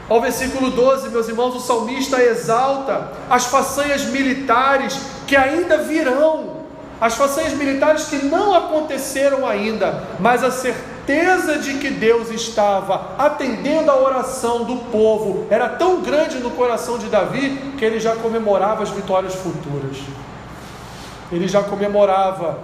ao 0.08 0.20
versículo 0.20 0.70
12, 0.70 1.08
meus 1.08 1.28
irmãos, 1.28 1.54
o 1.54 1.60
salmista 1.60 2.22
exalta 2.22 3.12
as 3.28 3.46
façanhas 3.46 4.04
militares 4.06 5.00
que 5.26 5.34
ainda 5.34 5.78
virão. 5.78 6.53
As 7.00 7.14
façanhas 7.14 7.52
militares 7.52 8.04
que 8.04 8.24
não 8.24 8.54
aconteceram 8.54 9.46
ainda, 9.46 10.04
mas 10.20 10.44
a 10.44 10.50
certeza 10.50 11.58
de 11.58 11.74
que 11.74 11.90
Deus 11.90 12.30
estava 12.30 13.14
atendendo 13.18 13.90
a 13.90 13.96
oração 13.96 14.64
do 14.64 14.76
povo 14.90 15.46
era 15.50 15.68
tão 15.68 16.00
grande 16.00 16.38
no 16.38 16.50
coração 16.52 16.96
de 16.98 17.06
Davi 17.06 17.74
que 17.76 17.84
ele 17.84 18.00
já 18.00 18.16
comemorava 18.16 18.82
as 18.82 18.90
vitórias 18.90 19.34
futuras. 19.34 19.98
Ele 21.30 21.48
já 21.48 21.62
comemorava, 21.62 22.58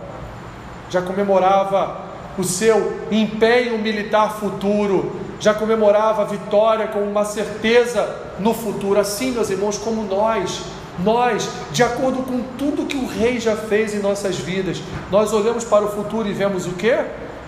já 0.88 1.02
comemorava 1.02 2.10
o 2.38 2.44
seu 2.44 3.00
empenho 3.10 3.78
militar 3.78 4.38
futuro, 4.38 5.12
já 5.38 5.52
comemorava 5.52 6.22
a 6.22 6.24
vitória 6.24 6.86
com 6.88 7.00
uma 7.00 7.24
certeza 7.24 8.08
no 8.38 8.54
futuro. 8.54 9.00
Assim, 9.00 9.32
meus 9.32 9.50
irmãos, 9.50 9.76
como 9.76 10.02
nós, 10.04 10.62
nós, 11.04 11.48
de 11.72 11.82
acordo 11.82 12.22
com 12.22 12.42
tudo 12.58 12.86
que 12.86 12.96
o 12.96 13.06
rei 13.06 13.40
já 13.40 13.56
fez 13.56 13.94
em 13.94 14.00
nossas 14.00 14.36
vidas, 14.36 14.82
nós 15.10 15.32
olhamos 15.32 15.64
para 15.64 15.84
o 15.84 15.88
futuro 15.88 16.28
e 16.28 16.32
vemos 16.32 16.66
o 16.66 16.70
que? 16.72 16.94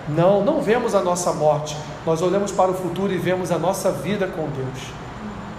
Não, 0.09 0.43
não 0.43 0.61
vemos 0.61 0.95
a 0.95 1.01
nossa 1.01 1.31
morte, 1.31 1.77
nós 2.05 2.21
olhamos 2.21 2.51
para 2.51 2.71
o 2.71 2.73
futuro 2.73 3.13
e 3.13 3.17
vemos 3.17 3.51
a 3.51 3.57
nossa 3.57 3.91
vida 3.91 4.27
com 4.27 4.47
Deus. 4.49 5.03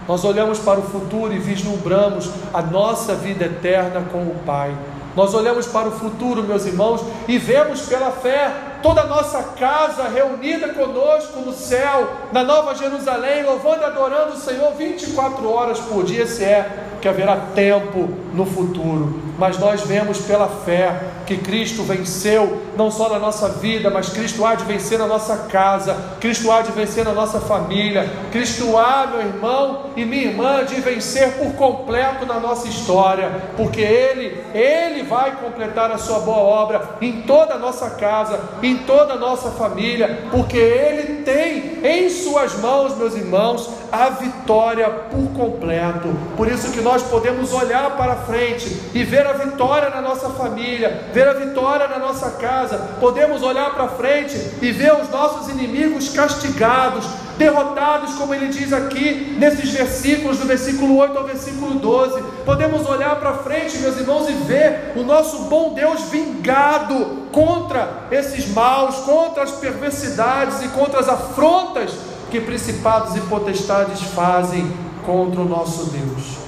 Nós 0.07 0.23
olhamos 0.23 0.59
para 0.59 0.81
o 0.81 0.83
futuro 0.83 1.33
e 1.33 1.39
vislumbramos 1.39 2.31
a 2.53 2.61
nossa 2.61 3.15
vida 3.15 3.47
eterna 3.47 4.03
com 4.13 4.19
o 4.19 4.37
Pai. 4.45 4.77
Nós 5.17 5.33
olhamos 5.33 5.67
para 5.67 5.89
o 5.89 5.93
futuro, 5.93 6.43
meus 6.43 6.67
irmãos, 6.67 7.01
e 7.29 7.39
vemos 7.39 7.83
pela 7.83 8.11
fé 8.11 8.53
toda 8.83 9.03
a 9.03 9.07
nossa 9.07 9.43
casa 9.59 10.09
reunida 10.09 10.71
conosco 10.71 11.41
no 11.41 11.53
céu, 11.53 12.13
na 12.33 12.43
Nova 12.43 12.75
Jerusalém, 12.75 13.45
louvando 13.45 13.81
e 13.81 13.85
adorando 13.85 14.33
o 14.35 14.37
Senhor 14.37 14.75
24 14.75 15.49
horas 15.49 15.79
por 15.79 16.05
dia, 16.05 16.27
se 16.27 16.45
é 16.45 16.69
que 17.05 17.09
haverá 17.09 17.37
tempo 17.37 18.09
no 18.33 18.47
futuro. 18.47 19.21
Mas 19.39 19.59
nós 19.59 19.83
vemos 19.83 20.21
pela 20.21 20.49
fé 20.49 20.99
que 21.27 21.37
Cristo 21.39 21.83
venceu, 21.83 22.63
não 22.77 22.91
só 22.91 23.09
na 23.09 23.19
nossa 23.19 23.49
vida, 23.49 23.91
mas 23.91 24.09
Cristo 24.09 24.45
há 24.45 24.55
de 24.55 24.65
vencer 24.65 24.99
na 24.99 25.07
nossa 25.07 25.37
casa, 25.49 25.97
Cristo 26.21 26.51
há 26.51 26.63
de 26.63 26.73
vencer 26.73 27.05
na 27.05 27.13
nossa 27.13 27.41
família, 27.41 28.11
Cristo 28.31 28.77
há, 28.77 29.07
meu 29.07 29.21
irmão 29.21 29.91
e 29.97 30.05
minha 30.05 30.25
irmã, 30.25 30.65
de 30.65 30.77
vencer 30.81 31.33
por 31.33 31.53
completo 31.55 32.27
na 32.27 32.39
nossa 32.41 32.69
história, 32.69 33.31
porque 33.57 33.81
Ele, 33.81 34.45
Ele 34.55 35.03
vai 35.05 35.37
completar 35.37 35.91
a 35.91 35.99
sua 35.99 36.21
boa 36.21 36.39
obra 36.39 36.97
em 37.01 37.23
toda 37.23 37.55
a 37.55 37.59
nossa 37.59 37.91
casa, 37.91 38.39
em 38.63 38.79
toda 38.79 39.15
a 39.15 39.19
nossa 39.19 39.51
família, 39.51 40.25
porque 40.31 40.59
Ele 40.59 41.23
tem 41.23 41.81
em 41.85 42.09
Suas 42.09 42.59
mãos, 42.59 42.97
meus 42.97 43.15
irmãos, 43.15 43.71
a 43.91 44.11
vitória 44.11 44.89
por 44.89 45.29
completo. 45.33 46.09
Por 46.37 46.49
isso 46.49 46.73
que 46.73 46.81
nós 46.81 47.03
podemos 47.03 47.53
olhar 47.53 47.97
para 47.97 48.17
frente 48.17 48.91
e 48.95 49.05
ver 49.05 49.27
a 49.27 49.33
vitória 49.33 49.91
na 49.91 50.01
nossa 50.01 50.31
família, 50.31 51.05
ver 51.15 51.29
a 51.29 51.33
vitória 51.33 51.87
na 51.87 51.99
nossa 52.01 52.33
casa. 52.33 52.97
Podemos 52.99 53.41
olhar 53.41 53.73
para 53.73 53.87
frente 53.87 54.37
e 54.61 54.73
ver 54.73 54.93
os 55.01 55.09
nossos 55.09 55.49
inimigos 55.49 56.09
castigados, 56.09 57.07
derrotados, 57.39 58.17
como 58.17 58.35
ele 58.35 58.49
diz 58.49 58.73
aqui 58.73 59.37
nesses 59.39 59.71
versículos, 59.71 60.39
do 60.39 60.47
versículo 60.47 60.97
8 60.97 61.17
ao 61.17 61.25
versículo 61.25 61.75
12. 61.77 62.21
Podemos 62.45 62.85
olhar 62.89 63.15
para 63.21 63.35
frente, 63.35 63.79
meus 63.79 63.97
irmãos, 63.97 64.29
e 64.29 64.33
ver 64.33 64.93
o 64.97 65.05
nosso 65.05 65.45
bom 65.45 65.73
Deus 65.73 66.03
vingado 66.11 67.29
contra 67.31 68.09
esses 68.11 68.49
maus, 68.49 68.97
contra 68.97 69.45
as 69.45 69.53
perversidades 69.53 70.63
e 70.63 70.69
contra 70.69 70.99
as 70.99 71.09
afrontas 71.09 71.93
que 72.29 72.41
principados 72.41 73.15
e 73.15 73.21
potestades 73.21 74.03
fazem 74.03 74.69
contra 75.07 75.41
o 75.41 75.45
nosso 75.45 75.85
Deus. 75.91 76.39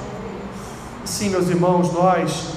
Sim, 1.04 1.28
meus 1.28 1.48
irmãos, 1.48 1.92
nós 1.92 2.55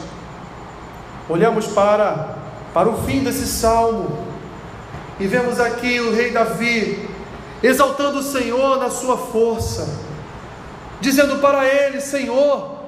olhamos 1.30 1.68
para, 1.68 2.36
para 2.74 2.90
o 2.90 2.98
fim 3.04 3.24
desse 3.24 3.48
salmo 3.48 4.28
e 5.20 5.28
vemos 5.28 5.60
aqui 5.60 6.00
o 6.00 6.14
rei 6.14 6.32
Davi 6.32 7.08
exaltando 7.62 8.20
o 8.20 8.24
Senhor 8.24 8.80
na 8.80 8.90
sua 8.90 9.18
força, 9.18 9.88
dizendo 11.00 11.38
para 11.38 11.66
ele: 11.66 12.02
Senhor, 12.02 12.80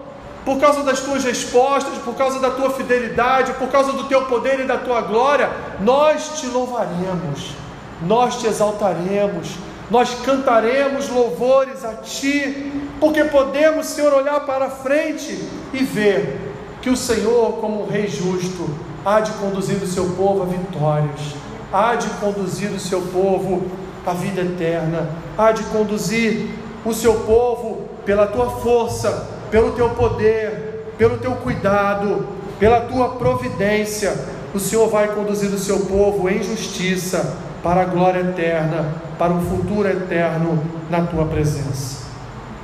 por 0.44 0.60
causa 0.60 0.84
das 0.84 1.00
tuas 1.02 1.24
respostas, 1.24 1.98
por 2.00 2.16
causa 2.16 2.40
da 2.40 2.50
tua 2.50 2.72
fidelidade, 2.72 3.54
por 3.54 3.70
causa 3.70 3.94
do 3.94 4.06
teu 4.06 4.26
poder 4.26 4.60
e 4.62 4.66
da 4.66 4.78
tua 4.78 5.02
glória, 5.02 5.50
nós 5.80 6.40
te 6.40 6.48
louvaremos, 6.48 7.52
nós 8.02 8.38
te 8.38 8.48
exaltaremos 8.48 9.50
nós 9.92 10.16
cantaremos 10.24 11.10
louvores 11.10 11.84
a 11.84 11.96
Ti, 11.96 12.72
porque 12.98 13.26
podemos, 13.26 13.88
Senhor, 13.88 14.14
olhar 14.14 14.40
para 14.46 14.70
frente 14.70 15.38
e 15.74 15.84
ver 15.84 16.51
que 16.82 16.90
o 16.90 16.98
Senhor, 16.98 17.54
como 17.62 17.84
um 17.84 17.88
Rei 17.88 18.08
justo, 18.08 18.70
há 19.06 19.20
de 19.20 19.32
conduzir 19.34 19.78
o 19.78 19.88
seu 19.88 20.06
povo 20.12 20.44
a 20.44 20.46
vitórias, 20.46 21.36
há 21.72 21.96
de 21.96 22.10
conduzir 22.20 22.72
o 22.72 22.80
seu 22.80 23.02
povo 23.02 23.64
à 24.06 24.14
vida 24.14 24.42
eterna, 24.42 25.10
há 25.38 25.52
de 25.52 25.64
conduzir 25.66 26.50
o 26.84 26.94
seu 26.94 27.14
povo 27.22 27.84
pela 28.06 28.28
tua 28.28 28.50
força, 28.50 29.28
pelo 29.52 29.74
teu 29.74 29.92
poder, 29.92 30.94
pelo 30.98 31.18
teu 31.18 31.32
cuidado, 31.34 32.28
pela 32.60 32.82
tua 32.82 33.10
providência. 33.10 34.14
O 34.54 34.60
Senhor 34.60 34.90
vai 34.90 35.10
conduzir 35.10 35.50
o 35.52 35.60
seu 35.60 35.82
povo 35.82 36.30
em 36.30 36.44
justiça 36.44 37.38
para 37.64 37.82
a 37.82 37.86
glória 37.86 38.22
eterna, 38.22 38.96
para 39.18 39.32
um 39.32 39.42
futuro 39.42 39.88
eterno 39.88 40.62
na 40.90 41.04
tua 41.04 41.26
presença. 41.26 42.02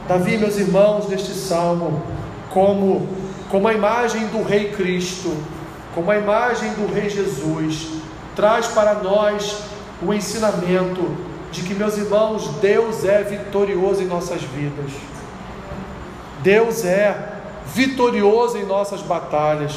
Davi, 0.07 0.37
meus 0.37 0.57
irmãos, 0.57 1.07
neste 1.07 1.33
salmo, 1.33 2.01
como, 2.49 3.07
como 3.49 3.67
a 3.67 3.73
imagem 3.73 4.27
do 4.27 4.43
Rei 4.43 4.71
Cristo, 4.71 5.35
como 5.93 6.11
a 6.11 6.17
imagem 6.17 6.71
do 6.73 6.93
Rei 6.93 7.09
Jesus, 7.09 7.87
traz 8.35 8.67
para 8.67 8.95
nós 8.95 9.61
o 10.01 10.13
ensinamento 10.13 11.17
de 11.51 11.63
que, 11.63 11.73
meus 11.73 11.97
irmãos, 11.97 12.47
Deus 12.61 13.03
é 13.03 13.23
vitorioso 13.23 14.03
em 14.03 14.05
nossas 14.05 14.41
vidas. 14.41 14.91
Deus 16.43 16.85
é 16.85 17.17
vitorioso 17.73 18.57
em 18.57 18.65
nossas 18.65 19.01
batalhas. 19.01 19.73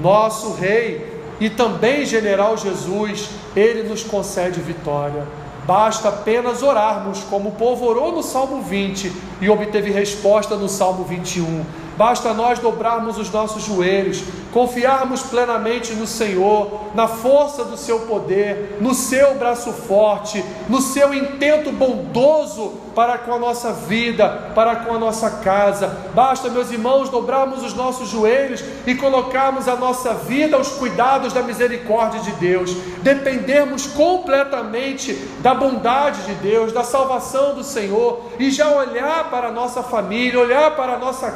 Nosso 0.00 0.54
Rei 0.54 1.12
e 1.38 1.50
também 1.50 2.04
general 2.06 2.56
Jesus, 2.56 3.30
ele 3.54 3.88
nos 3.88 4.02
concede 4.02 4.60
vitória. 4.60 5.26
Basta 5.66 6.08
apenas 6.08 6.62
orarmos, 6.62 7.20
como 7.30 7.50
o 7.50 7.52
povo 7.52 7.86
orou 7.86 8.12
no 8.12 8.22
Salmo 8.22 8.62
20 8.62 9.12
e 9.40 9.48
obteve 9.48 9.90
resposta 9.90 10.56
no 10.56 10.68
Salmo 10.68 11.04
21. 11.04 11.64
Basta 11.96 12.32
nós 12.32 12.58
dobrarmos 12.58 13.18
os 13.18 13.30
nossos 13.30 13.64
joelhos, 13.64 14.22
confiarmos 14.52 15.22
plenamente 15.22 15.94
no 15.94 16.06
Senhor, 16.06 16.90
na 16.94 17.08
força 17.08 17.64
do 17.64 17.76
seu 17.76 18.00
poder, 18.00 18.78
no 18.80 18.94
seu 18.94 19.34
braço 19.34 19.72
forte, 19.72 20.44
no 20.68 20.80
seu 20.80 21.14
intento 21.14 21.72
bondoso 21.72 22.82
para 22.94 23.18
com 23.18 23.34
a 23.34 23.38
nossa 23.38 23.72
vida, 23.72 24.52
para 24.54 24.76
com 24.76 24.94
a 24.94 24.98
nossa 24.98 25.30
casa. 25.30 25.88
Basta, 26.14 26.50
meus 26.50 26.70
irmãos, 26.70 27.08
dobrarmos 27.08 27.62
os 27.62 27.74
nossos 27.74 28.08
joelhos 28.08 28.62
e 28.86 28.94
colocarmos 28.94 29.68
a 29.68 29.76
nossa 29.76 30.12
vida 30.14 30.56
aos 30.56 30.68
cuidados 30.68 31.32
da 31.32 31.42
misericórdia 31.42 32.20
de 32.20 32.32
Deus, 32.32 32.70
dependermos 33.02 33.86
completamente 33.86 35.14
da 35.40 35.54
bondade 35.54 36.22
de 36.22 36.34
Deus, 36.34 36.72
da 36.72 36.84
salvação 36.84 37.54
do 37.54 37.64
Senhor 37.64 38.32
e 38.38 38.50
já 38.50 38.68
olhar 38.70 39.30
para 39.30 39.48
a 39.48 39.52
nossa 39.52 39.82
família, 39.82 40.38
olhar 40.38 40.76
para 40.76 40.94
a 40.94 40.98
nossa 40.98 41.30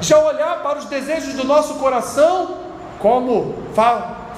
já 0.00 0.18
olhar 0.18 0.62
para 0.62 0.78
os 0.78 0.84
desejos 0.86 1.34
do 1.34 1.44
nosso 1.44 1.74
coração 1.74 2.66
como 2.98 3.54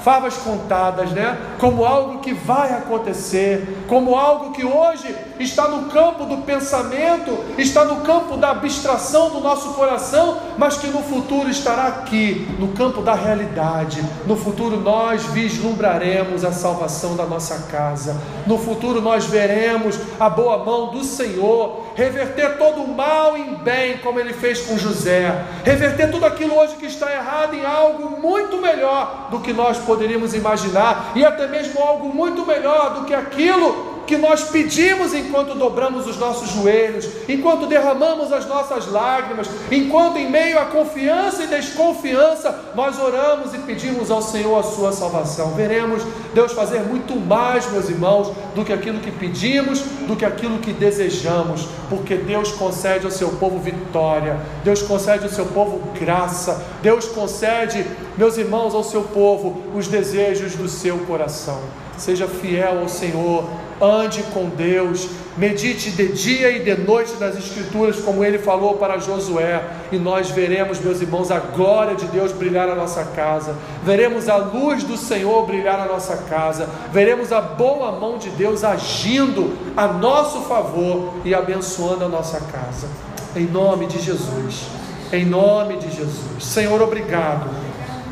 favas 0.02 0.36
contadas, 0.36 1.10
né? 1.10 1.36
Como 1.58 1.84
algo 1.84 2.20
que 2.20 2.32
vai 2.32 2.72
acontecer, 2.72 3.84
como 3.88 4.14
algo 4.14 4.52
que 4.52 4.64
hoje 4.64 5.14
está 5.38 5.68
no 5.68 5.90
campo 5.90 6.24
do 6.24 6.38
pensamento, 6.38 7.36
está 7.58 7.84
no 7.84 8.02
campo 8.02 8.36
da 8.36 8.50
abstração 8.50 9.30
do 9.30 9.40
nosso 9.40 9.74
coração, 9.74 10.38
mas 10.56 10.76
que 10.76 10.86
no 10.86 11.02
futuro 11.02 11.48
estará 11.50 11.86
aqui, 11.88 12.48
no 12.58 12.68
campo 12.68 13.02
da 13.02 13.14
realidade. 13.14 14.02
No 14.26 14.36
futuro 14.36 14.78
nós 14.78 15.24
vislumbraremos 15.26 16.44
a 16.44 16.52
salvação 16.52 17.16
da 17.16 17.24
nossa 17.24 17.66
casa. 17.70 18.16
No 18.46 18.58
futuro 18.58 19.00
nós 19.00 19.26
veremos 19.26 19.98
a 20.18 20.28
boa 20.30 20.64
mão 20.64 20.90
do 20.90 21.02
Senhor 21.04 21.87
reverter 21.98 22.56
todo 22.58 22.80
o 22.82 22.94
mal 22.94 23.36
em 23.36 23.56
bem, 23.56 23.98
como 23.98 24.20
ele 24.20 24.32
fez 24.32 24.60
com 24.60 24.78
José, 24.78 25.34
reverter 25.64 26.08
tudo 26.12 26.26
aquilo 26.26 26.56
hoje 26.56 26.76
que 26.76 26.86
está 26.86 27.12
errado 27.12 27.54
em 27.54 27.66
algo 27.66 28.20
muito 28.20 28.58
melhor 28.58 29.26
do 29.32 29.40
que 29.40 29.52
nós 29.52 29.78
poderíamos 29.78 30.32
imaginar, 30.32 31.10
e 31.16 31.24
até 31.24 31.48
mesmo 31.48 31.82
algo 31.82 32.08
muito 32.14 32.46
melhor 32.46 32.94
do 32.94 33.04
que 33.04 33.12
aquilo 33.12 33.87
que 34.08 34.16
nós 34.16 34.44
pedimos 34.44 35.12
enquanto 35.12 35.54
dobramos 35.54 36.06
os 36.06 36.16
nossos 36.16 36.50
joelhos, 36.50 37.06
enquanto 37.28 37.66
derramamos 37.66 38.32
as 38.32 38.46
nossas 38.46 38.90
lágrimas, 38.90 39.46
enquanto 39.70 40.16
em 40.16 40.30
meio 40.30 40.58
à 40.58 40.64
confiança 40.64 41.44
e 41.44 41.46
desconfiança 41.46 42.58
nós 42.74 42.98
oramos 42.98 43.52
e 43.52 43.58
pedimos 43.58 44.10
ao 44.10 44.22
Senhor 44.22 44.58
a 44.58 44.62
sua 44.62 44.92
salvação. 44.92 45.50
Veremos 45.50 46.02
Deus 46.32 46.52
fazer 46.52 46.80
muito 46.80 47.14
mais, 47.14 47.70
meus 47.70 47.90
irmãos, 47.90 48.32
do 48.54 48.64
que 48.64 48.72
aquilo 48.72 48.98
que 48.98 49.10
pedimos, 49.10 49.80
do 49.80 50.16
que 50.16 50.24
aquilo 50.24 50.58
que 50.58 50.72
desejamos, 50.72 51.68
porque 51.90 52.14
Deus 52.14 52.50
concede 52.52 53.04
ao 53.04 53.10
seu 53.10 53.28
povo 53.32 53.58
vitória, 53.58 54.40
Deus 54.64 54.80
concede 54.80 55.24
ao 55.24 55.30
seu 55.30 55.44
povo 55.46 55.82
graça, 56.00 56.64
Deus 56.80 57.04
concede, 57.06 57.86
meus 58.16 58.38
irmãos, 58.38 58.74
ao 58.74 58.82
seu 58.82 59.02
povo 59.02 59.62
os 59.74 59.86
desejos 59.86 60.54
do 60.54 60.66
seu 60.66 60.96
coração. 61.00 61.60
Seja 61.98 62.26
fiel 62.26 62.78
ao 62.78 62.88
Senhor 62.88 63.44
ande 63.80 64.22
com 64.34 64.48
Deus, 64.48 65.08
medite 65.36 65.90
de 65.90 66.12
dia 66.12 66.50
e 66.50 66.64
de 66.64 66.74
noite 66.74 67.14
nas 67.20 67.36
Escrituras, 67.36 68.00
como 68.00 68.24
ele 68.24 68.38
falou 68.38 68.74
para 68.74 68.98
Josué, 68.98 69.62
e 69.92 69.96
nós 69.96 70.30
veremos, 70.30 70.80
meus 70.80 71.00
irmãos, 71.00 71.30
a 71.30 71.38
glória 71.38 71.94
de 71.94 72.06
Deus 72.06 72.32
brilhar 72.32 72.66
na 72.66 72.74
nossa 72.74 73.04
casa, 73.04 73.54
veremos 73.84 74.28
a 74.28 74.36
luz 74.36 74.82
do 74.82 74.96
Senhor 74.96 75.46
brilhar 75.46 75.78
na 75.78 75.86
nossa 75.86 76.16
casa, 76.28 76.68
veremos 76.92 77.32
a 77.32 77.40
boa 77.40 77.92
mão 77.92 78.18
de 78.18 78.30
Deus 78.30 78.64
agindo 78.64 79.56
a 79.76 79.86
nosso 79.86 80.42
favor 80.42 81.14
e 81.24 81.34
abençoando 81.34 82.04
a 82.04 82.08
nossa 82.08 82.40
casa, 82.40 82.88
em 83.36 83.46
nome 83.46 83.86
de 83.86 84.00
Jesus, 84.00 84.66
em 85.12 85.24
nome 85.24 85.76
de 85.76 85.90
Jesus, 85.90 86.44
Senhor, 86.44 86.82
obrigado, 86.82 87.48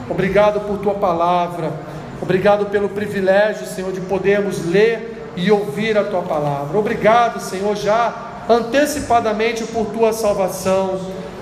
obrigado 0.08 0.60
por 0.60 0.78
tua 0.78 0.94
palavra. 0.94 1.96
Obrigado 2.20 2.66
pelo 2.66 2.88
privilégio, 2.88 3.66
Senhor, 3.66 3.92
de 3.92 4.00
podermos 4.00 4.64
ler 4.64 5.15
e 5.36 5.50
ouvir 5.50 5.96
a 5.96 6.04
tua 6.04 6.22
palavra. 6.22 6.78
Obrigado, 6.78 7.40
Senhor, 7.40 7.76
já 7.76 8.44
antecipadamente 8.48 9.64
por 9.64 9.86
tua 9.86 10.12
salvação. 10.12 10.98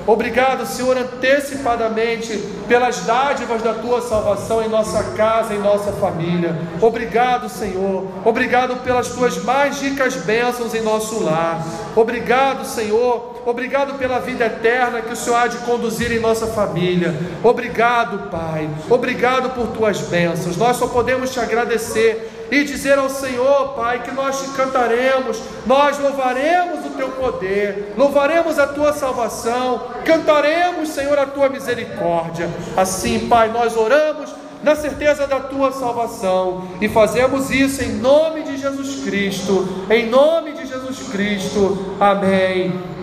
Obrigado, 0.06 0.66
Senhor, 0.66 0.98
antecipadamente 0.98 2.36
pelas 2.68 3.00
dádivas 3.00 3.62
da 3.62 3.72
tua 3.72 4.02
salvação 4.02 4.62
em 4.62 4.68
nossa 4.68 5.02
casa, 5.16 5.54
em 5.54 5.58
nossa 5.58 5.92
família. 5.92 6.54
Obrigado, 6.80 7.48
Senhor. 7.48 8.06
Obrigado 8.22 8.76
pelas 8.84 9.08
tuas 9.08 9.42
mais 9.42 9.80
ricas 9.80 10.14
bênçãos 10.16 10.74
em 10.74 10.82
nosso 10.82 11.24
lar. 11.24 11.64
Obrigado, 11.96 12.66
Senhor. 12.66 13.34
Obrigado 13.46 13.98
pela 13.98 14.18
vida 14.18 14.44
eterna 14.44 15.00
que 15.00 15.12
o 15.12 15.16
Senhor 15.16 15.36
há 15.36 15.46
de 15.46 15.56
conduzir 15.58 16.12
em 16.12 16.20
nossa 16.20 16.48
família. 16.48 17.14
Obrigado, 17.42 18.30
Pai. 18.30 18.68
Obrigado 18.90 19.54
por 19.54 19.68
tuas 19.68 20.00
bênçãos. 20.00 20.58
Nós 20.58 20.76
só 20.76 20.86
podemos 20.86 21.30
te 21.30 21.40
agradecer 21.40 22.33
e 22.50 22.64
dizer 22.64 22.98
ao 22.98 23.08
Senhor, 23.08 23.74
Pai, 23.74 24.02
que 24.02 24.10
nós 24.12 24.40
te 24.40 24.50
cantaremos, 24.50 25.40
nós 25.66 25.98
louvaremos 25.98 26.86
o 26.86 26.90
teu 26.90 27.10
poder, 27.10 27.94
louvaremos 27.96 28.58
a 28.58 28.66
tua 28.66 28.92
salvação, 28.92 29.88
cantaremos, 30.04 30.90
Senhor, 30.90 31.18
a 31.18 31.26
tua 31.26 31.48
misericórdia. 31.48 32.48
Assim, 32.76 33.28
Pai, 33.28 33.50
nós 33.50 33.76
oramos 33.76 34.30
na 34.62 34.74
certeza 34.74 35.26
da 35.26 35.40
tua 35.40 35.72
salvação 35.72 36.66
e 36.80 36.88
fazemos 36.88 37.50
isso 37.50 37.82
em 37.82 37.92
nome 37.92 38.42
de 38.42 38.56
Jesus 38.56 39.04
Cristo, 39.04 39.86
em 39.90 40.08
nome 40.08 40.52
de 40.52 40.66
Jesus 40.66 41.08
Cristo. 41.10 41.96
Amém 42.00 42.93